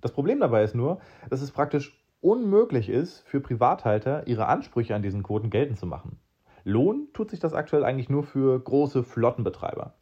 Das 0.00 0.12
Problem 0.12 0.40
dabei 0.40 0.62
ist 0.62 0.74
nur, 0.74 1.00
dass 1.30 1.42
es 1.42 1.50
praktisch 1.50 2.02
unmöglich 2.20 2.88
ist, 2.88 3.20
für 3.26 3.40
Privathalter 3.40 4.26
ihre 4.26 4.46
Ansprüche 4.46 4.94
an 4.94 5.02
diesen 5.02 5.22
Quoten 5.22 5.50
geltend 5.50 5.78
zu 5.78 5.86
machen. 5.86 6.18
Lohn 6.64 7.08
tut 7.12 7.30
sich 7.30 7.40
das 7.40 7.54
aktuell 7.54 7.84
eigentlich 7.84 8.08
nur 8.08 8.24
für 8.24 8.58
große 8.58 9.04
Flottenbetreiber. 9.04 9.94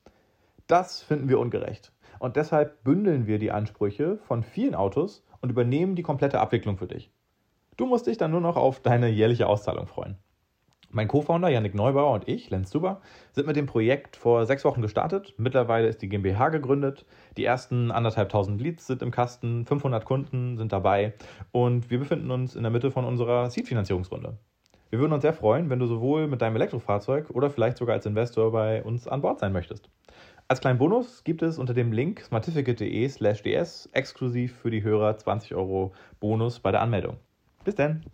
Das 0.66 1.02
finden 1.02 1.28
wir 1.28 1.38
ungerecht. 1.38 1.92
Und 2.18 2.36
deshalb 2.36 2.82
bündeln 2.84 3.26
wir 3.26 3.38
die 3.38 3.50
Ansprüche 3.50 4.16
von 4.16 4.42
vielen 4.42 4.74
Autos 4.74 5.26
und 5.42 5.50
übernehmen 5.50 5.94
die 5.94 6.02
komplette 6.02 6.40
Abwicklung 6.40 6.78
für 6.78 6.86
dich. 6.86 7.12
Du 7.76 7.86
musst 7.86 8.06
dich 8.06 8.16
dann 8.16 8.30
nur 8.30 8.40
noch 8.40 8.56
auf 8.56 8.80
deine 8.80 9.08
jährliche 9.08 9.46
Auszahlung 9.46 9.86
freuen. 9.86 10.16
Mein 10.94 11.08
Co-Founder 11.08 11.48
Yannick 11.48 11.74
Neubauer 11.74 12.14
und 12.14 12.28
ich, 12.28 12.50
Lenz 12.50 12.70
Zuber, 12.70 13.00
sind 13.32 13.48
mit 13.48 13.56
dem 13.56 13.66
Projekt 13.66 14.14
vor 14.14 14.46
sechs 14.46 14.64
Wochen 14.64 14.80
gestartet. 14.80 15.34
Mittlerweile 15.38 15.88
ist 15.88 16.00
die 16.02 16.08
GmbH 16.08 16.50
gegründet. 16.50 17.04
Die 17.36 17.44
ersten 17.44 17.90
anderthalbtausend 17.90 18.60
Leads 18.60 18.86
sind 18.86 19.02
im 19.02 19.10
Kasten, 19.10 19.66
500 19.66 20.04
Kunden 20.04 20.56
sind 20.56 20.72
dabei 20.72 21.14
und 21.50 21.90
wir 21.90 21.98
befinden 21.98 22.30
uns 22.30 22.54
in 22.54 22.62
der 22.62 22.70
Mitte 22.70 22.92
von 22.92 23.04
unserer 23.04 23.50
Seed-Finanzierungsrunde. 23.50 24.38
Wir 24.90 25.00
würden 25.00 25.12
uns 25.12 25.22
sehr 25.22 25.32
freuen, 25.32 25.68
wenn 25.68 25.80
du 25.80 25.86
sowohl 25.86 26.28
mit 26.28 26.40
deinem 26.40 26.54
Elektrofahrzeug 26.54 27.30
oder 27.30 27.50
vielleicht 27.50 27.78
sogar 27.78 27.96
als 27.96 28.06
Investor 28.06 28.52
bei 28.52 28.80
uns 28.84 29.08
an 29.08 29.20
Bord 29.20 29.40
sein 29.40 29.52
möchtest. 29.52 29.90
Als 30.46 30.60
kleinen 30.60 30.78
Bonus 30.78 31.24
gibt 31.24 31.42
es 31.42 31.58
unter 31.58 31.74
dem 31.74 31.90
Link 31.90 32.20
smartificate.de 32.20 33.08
slash 33.08 33.42
ds 33.42 33.88
exklusiv 33.92 34.54
für 34.58 34.70
die 34.70 34.84
Hörer 34.84 35.18
20 35.18 35.56
Euro 35.56 35.92
Bonus 36.20 36.60
bei 36.60 36.70
der 36.70 36.82
Anmeldung. 36.82 37.16
Bis 37.64 37.74
dann! 37.74 38.04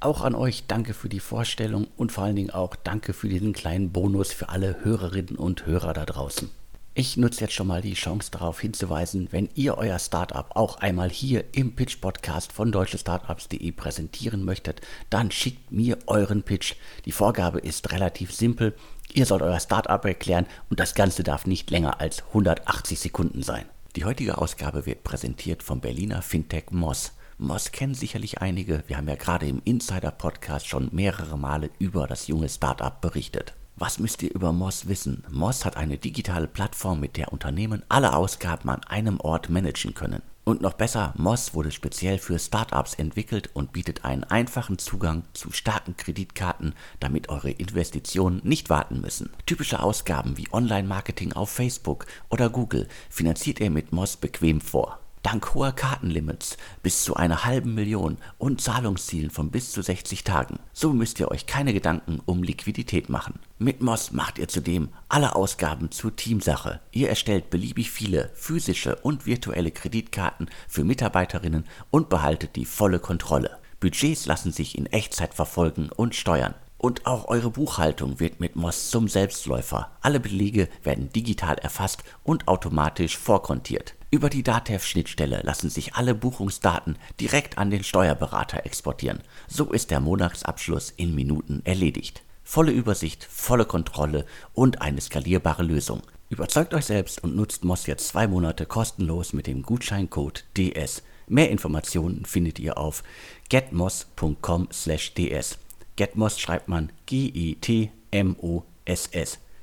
Auch 0.00 0.22
an 0.22 0.34
euch 0.34 0.64
danke 0.66 0.94
für 0.94 1.08
die 1.08 1.20
Vorstellung 1.20 1.86
und 1.96 2.10
vor 2.10 2.24
allen 2.24 2.36
Dingen 2.36 2.50
auch 2.50 2.74
danke 2.74 3.12
für 3.12 3.28
diesen 3.28 3.52
kleinen 3.52 3.92
Bonus 3.92 4.32
für 4.32 4.48
alle 4.48 4.84
Hörerinnen 4.84 5.36
und 5.36 5.66
Hörer 5.66 5.92
da 5.92 6.04
draußen. 6.04 6.50
Ich 6.94 7.16
nutze 7.16 7.40
jetzt 7.40 7.54
schon 7.54 7.68
mal 7.68 7.80
die 7.80 7.94
Chance 7.94 8.30
darauf 8.30 8.60
hinzuweisen, 8.60 9.28
wenn 9.30 9.48
ihr 9.54 9.78
euer 9.78 9.98
Startup 9.98 10.44
auch 10.54 10.76
einmal 10.76 11.08
hier 11.08 11.44
im 11.52 11.74
Pitch 11.74 12.02
Podcast 12.02 12.52
von 12.52 12.70
deutschestartups.de 12.70 13.72
präsentieren 13.72 14.44
möchtet, 14.44 14.82
dann 15.08 15.30
schickt 15.30 15.72
mir 15.72 15.96
euren 16.06 16.42
Pitch. 16.42 16.74
Die 17.06 17.12
Vorgabe 17.12 17.60
ist 17.60 17.92
relativ 17.92 18.34
simpel. 18.34 18.74
Ihr 19.14 19.24
sollt 19.24 19.40
euer 19.40 19.58
Startup 19.58 20.04
erklären 20.04 20.46
und 20.68 20.80
das 20.80 20.94
Ganze 20.94 21.22
darf 21.22 21.46
nicht 21.46 21.70
länger 21.70 21.98
als 21.98 22.24
180 22.28 23.00
Sekunden 23.00 23.42
sein. 23.42 23.64
Die 23.96 24.04
heutige 24.04 24.36
Ausgabe 24.36 24.84
wird 24.84 25.02
präsentiert 25.02 25.62
vom 25.62 25.80
Berliner 25.80 26.20
Fintech 26.20 26.72
Moss. 26.72 27.12
Moss 27.42 27.72
kennen 27.72 27.94
sicherlich 27.94 28.40
einige. 28.40 28.84
Wir 28.86 28.96
haben 28.96 29.08
ja 29.08 29.16
gerade 29.16 29.46
im 29.46 29.60
Insider-Podcast 29.64 30.68
schon 30.68 30.90
mehrere 30.92 31.36
Male 31.36 31.70
über 31.80 32.06
das 32.06 32.28
junge 32.28 32.48
Startup 32.48 33.00
berichtet. 33.00 33.54
Was 33.74 33.98
müsst 33.98 34.22
ihr 34.22 34.32
über 34.32 34.52
Moss 34.52 34.86
wissen? 34.86 35.24
Moss 35.28 35.64
hat 35.64 35.76
eine 35.76 35.98
digitale 35.98 36.46
Plattform, 36.46 37.00
mit 37.00 37.16
der 37.16 37.32
Unternehmen 37.32 37.82
alle 37.88 38.14
Ausgaben 38.14 38.68
an 38.68 38.84
einem 38.84 39.18
Ort 39.18 39.50
managen 39.50 39.92
können. 39.92 40.22
Und 40.44 40.60
noch 40.60 40.74
besser, 40.74 41.14
Moss 41.16 41.52
wurde 41.52 41.72
speziell 41.72 42.18
für 42.18 42.38
Startups 42.38 42.94
entwickelt 42.94 43.50
und 43.54 43.72
bietet 43.72 44.04
einen 44.04 44.22
einfachen 44.22 44.78
Zugang 44.78 45.24
zu 45.32 45.50
starken 45.50 45.96
Kreditkarten, 45.96 46.74
damit 47.00 47.28
eure 47.28 47.50
Investitionen 47.50 48.40
nicht 48.44 48.70
warten 48.70 49.00
müssen. 49.00 49.30
Typische 49.46 49.82
Ausgaben 49.82 50.36
wie 50.36 50.52
Online-Marketing 50.52 51.32
auf 51.32 51.50
Facebook 51.50 52.06
oder 52.30 52.50
Google 52.50 52.86
finanziert 53.10 53.58
ihr 53.58 53.70
mit 53.70 53.92
Moss 53.92 54.16
bequem 54.16 54.60
vor. 54.60 55.01
Dank 55.22 55.54
hoher 55.54 55.70
Kartenlimits 55.70 56.56
bis 56.82 57.04
zu 57.04 57.14
einer 57.14 57.44
halben 57.44 57.74
Million 57.74 58.18
und 58.38 58.60
Zahlungszielen 58.60 59.30
von 59.30 59.50
bis 59.50 59.70
zu 59.70 59.80
60 59.80 60.24
Tagen. 60.24 60.58
So 60.72 60.92
müsst 60.92 61.20
ihr 61.20 61.30
euch 61.30 61.46
keine 61.46 61.72
Gedanken 61.72 62.20
um 62.26 62.42
Liquidität 62.42 63.08
machen. 63.08 63.38
Mit 63.58 63.82
Moss 63.82 64.10
macht 64.10 64.38
ihr 64.38 64.48
zudem 64.48 64.88
alle 65.08 65.36
Ausgaben 65.36 65.92
zur 65.92 66.16
Teamsache. 66.16 66.80
Ihr 66.90 67.08
erstellt 67.08 67.50
beliebig 67.50 67.92
viele 67.92 68.30
physische 68.34 68.96
und 68.96 69.24
virtuelle 69.24 69.70
Kreditkarten 69.70 70.50
für 70.66 70.82
Mitarbeiterinnen 70.82 71.66
und 71.90 72.08
behaltet 72.08 72.56
die 72.56 72.64
volle 72.64 72.98
Kontrolle. 72.98 73.58
Budgets 73.78 74.26
lassen 74.26 74.50
sich 74.50 74.76
in 74.76 74.86
Echtzeit 74.86 75.34
verfolgen 75.34 75.90
und 75.94 76.14
steuern. 76.14 76.54
Und 76.82 77.06
auch 77.06 77.28
eure 77.28 77.50
Buchhaltung 77.50 78.18
wird 78.18 78.40
mit 78.40 78.56
Moss 78.56 78.90
zum 78.90 79.06
Selbstläufer. 79.06 79.92
Alle 80.00 80.18
Belege 80.18 80.68
werden 80.82 81.12
digital 81.12 81.56
erfasst 81.58 82.02
und 82.24 82.48
automatisch 82.48 83.16
vorkontiert. 83.16 83.94
Über 84.10 84.28
die 84.28 84.42
DATEV-Schnittstelle 84.42 85.42
lassen 85.44 85.70
sich 85.70 85.94
alle 85.94 86.16
Buchungsdaten 86.16 86.98
direkt 87.20 87.56
an 87.56 87.70
den 87.70 87.84
Steuerberater 87.84 88.66
exportieren. 88.66 89.20
So 89.46 89.70
ist 89.70 89.92
der 89.92 90.00
Monatsabschluss 90.00 90.92
in 90.96 91.14
Minuten 91.14 91.60
erledigt. 91.62 92.24
Volle 92.42 92.72
Übersicht, 92.72 93.28
volle 93.30 93.64
Kontrolle 93.64 94.26
und 94.52 94.82
eine 94.82 95.00
skalierbare 95.00 95.62
Lösung. 95.62 96.02
Überzeugt 96.30 96.74
euch 96.74 96.86
selbst 96.86 97.22
und 97.22 97.36
nutzt 97.36 97.62
Moss 97.62 97.86
jetzt 97.86 98.08
zwei 98.08 98.26
Monate 98.26 98.66
kostenlos 98.66 99.32
mit 99.32 99.46
dem 99.46 99.62
Gutscheincode 99.62 100.46
DS. 100.56 101.04
Mehr 101.28 101.50
Informationen 101.50 102.24
findet 102.24 102.58
ihr 102.58 102.76
auf 102.76 103.04
getmoss.com/ds. 103.50 105.58
Getmoss 106.02 106.40
schreibt 106.40 106.66
man 106.66 106.90
G-E-T-M-O-S-S. 107.06 107.38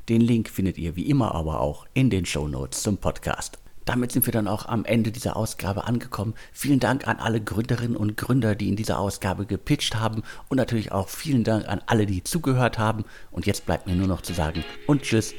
Den 0.08 0.22
Link 0.22 0.48
findet 0.48 0.78
ihr 0.78 0.96
wie 0.96 1.10
immer 1.10 1.36
aber 1.36 1.60
auch 1.60 1.86
in 1.94 2.10
den 2.10 2.26
Show 2.26 2.48
Notes 2.48 2.82
zum 2.82 2.98
Podcast. 2.98 3.60
Damit 3.84 4.14
sind 4.14 4.26
wir 4.26 4.32
dann 4.32 4.48
auch 4.48 4.66
am 4.66 4.86
Ende 4.86 5.12
dieser 5.12 5.36
Ausgabe 5.36 5.84
angekommen. 5.84 6.36
Vielen 6.54 6.80
Dank 6.80 7.10
an 7.10 7.18
alle 7.18 7.42
Gründerinnen 7.42 7.98
und 7.98 8.16
Gründer, 8.16 8.56
die 8.56 8.70
in 8.70 8.78
dieser 8.78 9.00
Ausgabe 9.00 9.46
gepitcht 9.46 9.98
haben 9.98 10.24
und 10.48 10.56
natürlich 10.56 10.94
auch 10.94 11.10
vielen 11.10 11.44
Dank 11.44 11.68
an 11.68 11.82
alle, 11.88 12.06
die 12.06 12.24
zugehört 12.24 12.80
haben. 12.80 13.04
Und 13.32 13.46
jetzt 13.46 13.66
bleibt 13.66 13.86
mir 13.86 13.98
nur 13.98 14.08
noch 14.08 14.22
zu 14.22 14.32
sagen 14.34 14.64
und 14.88 15.02
tschüss. 15.02 15.34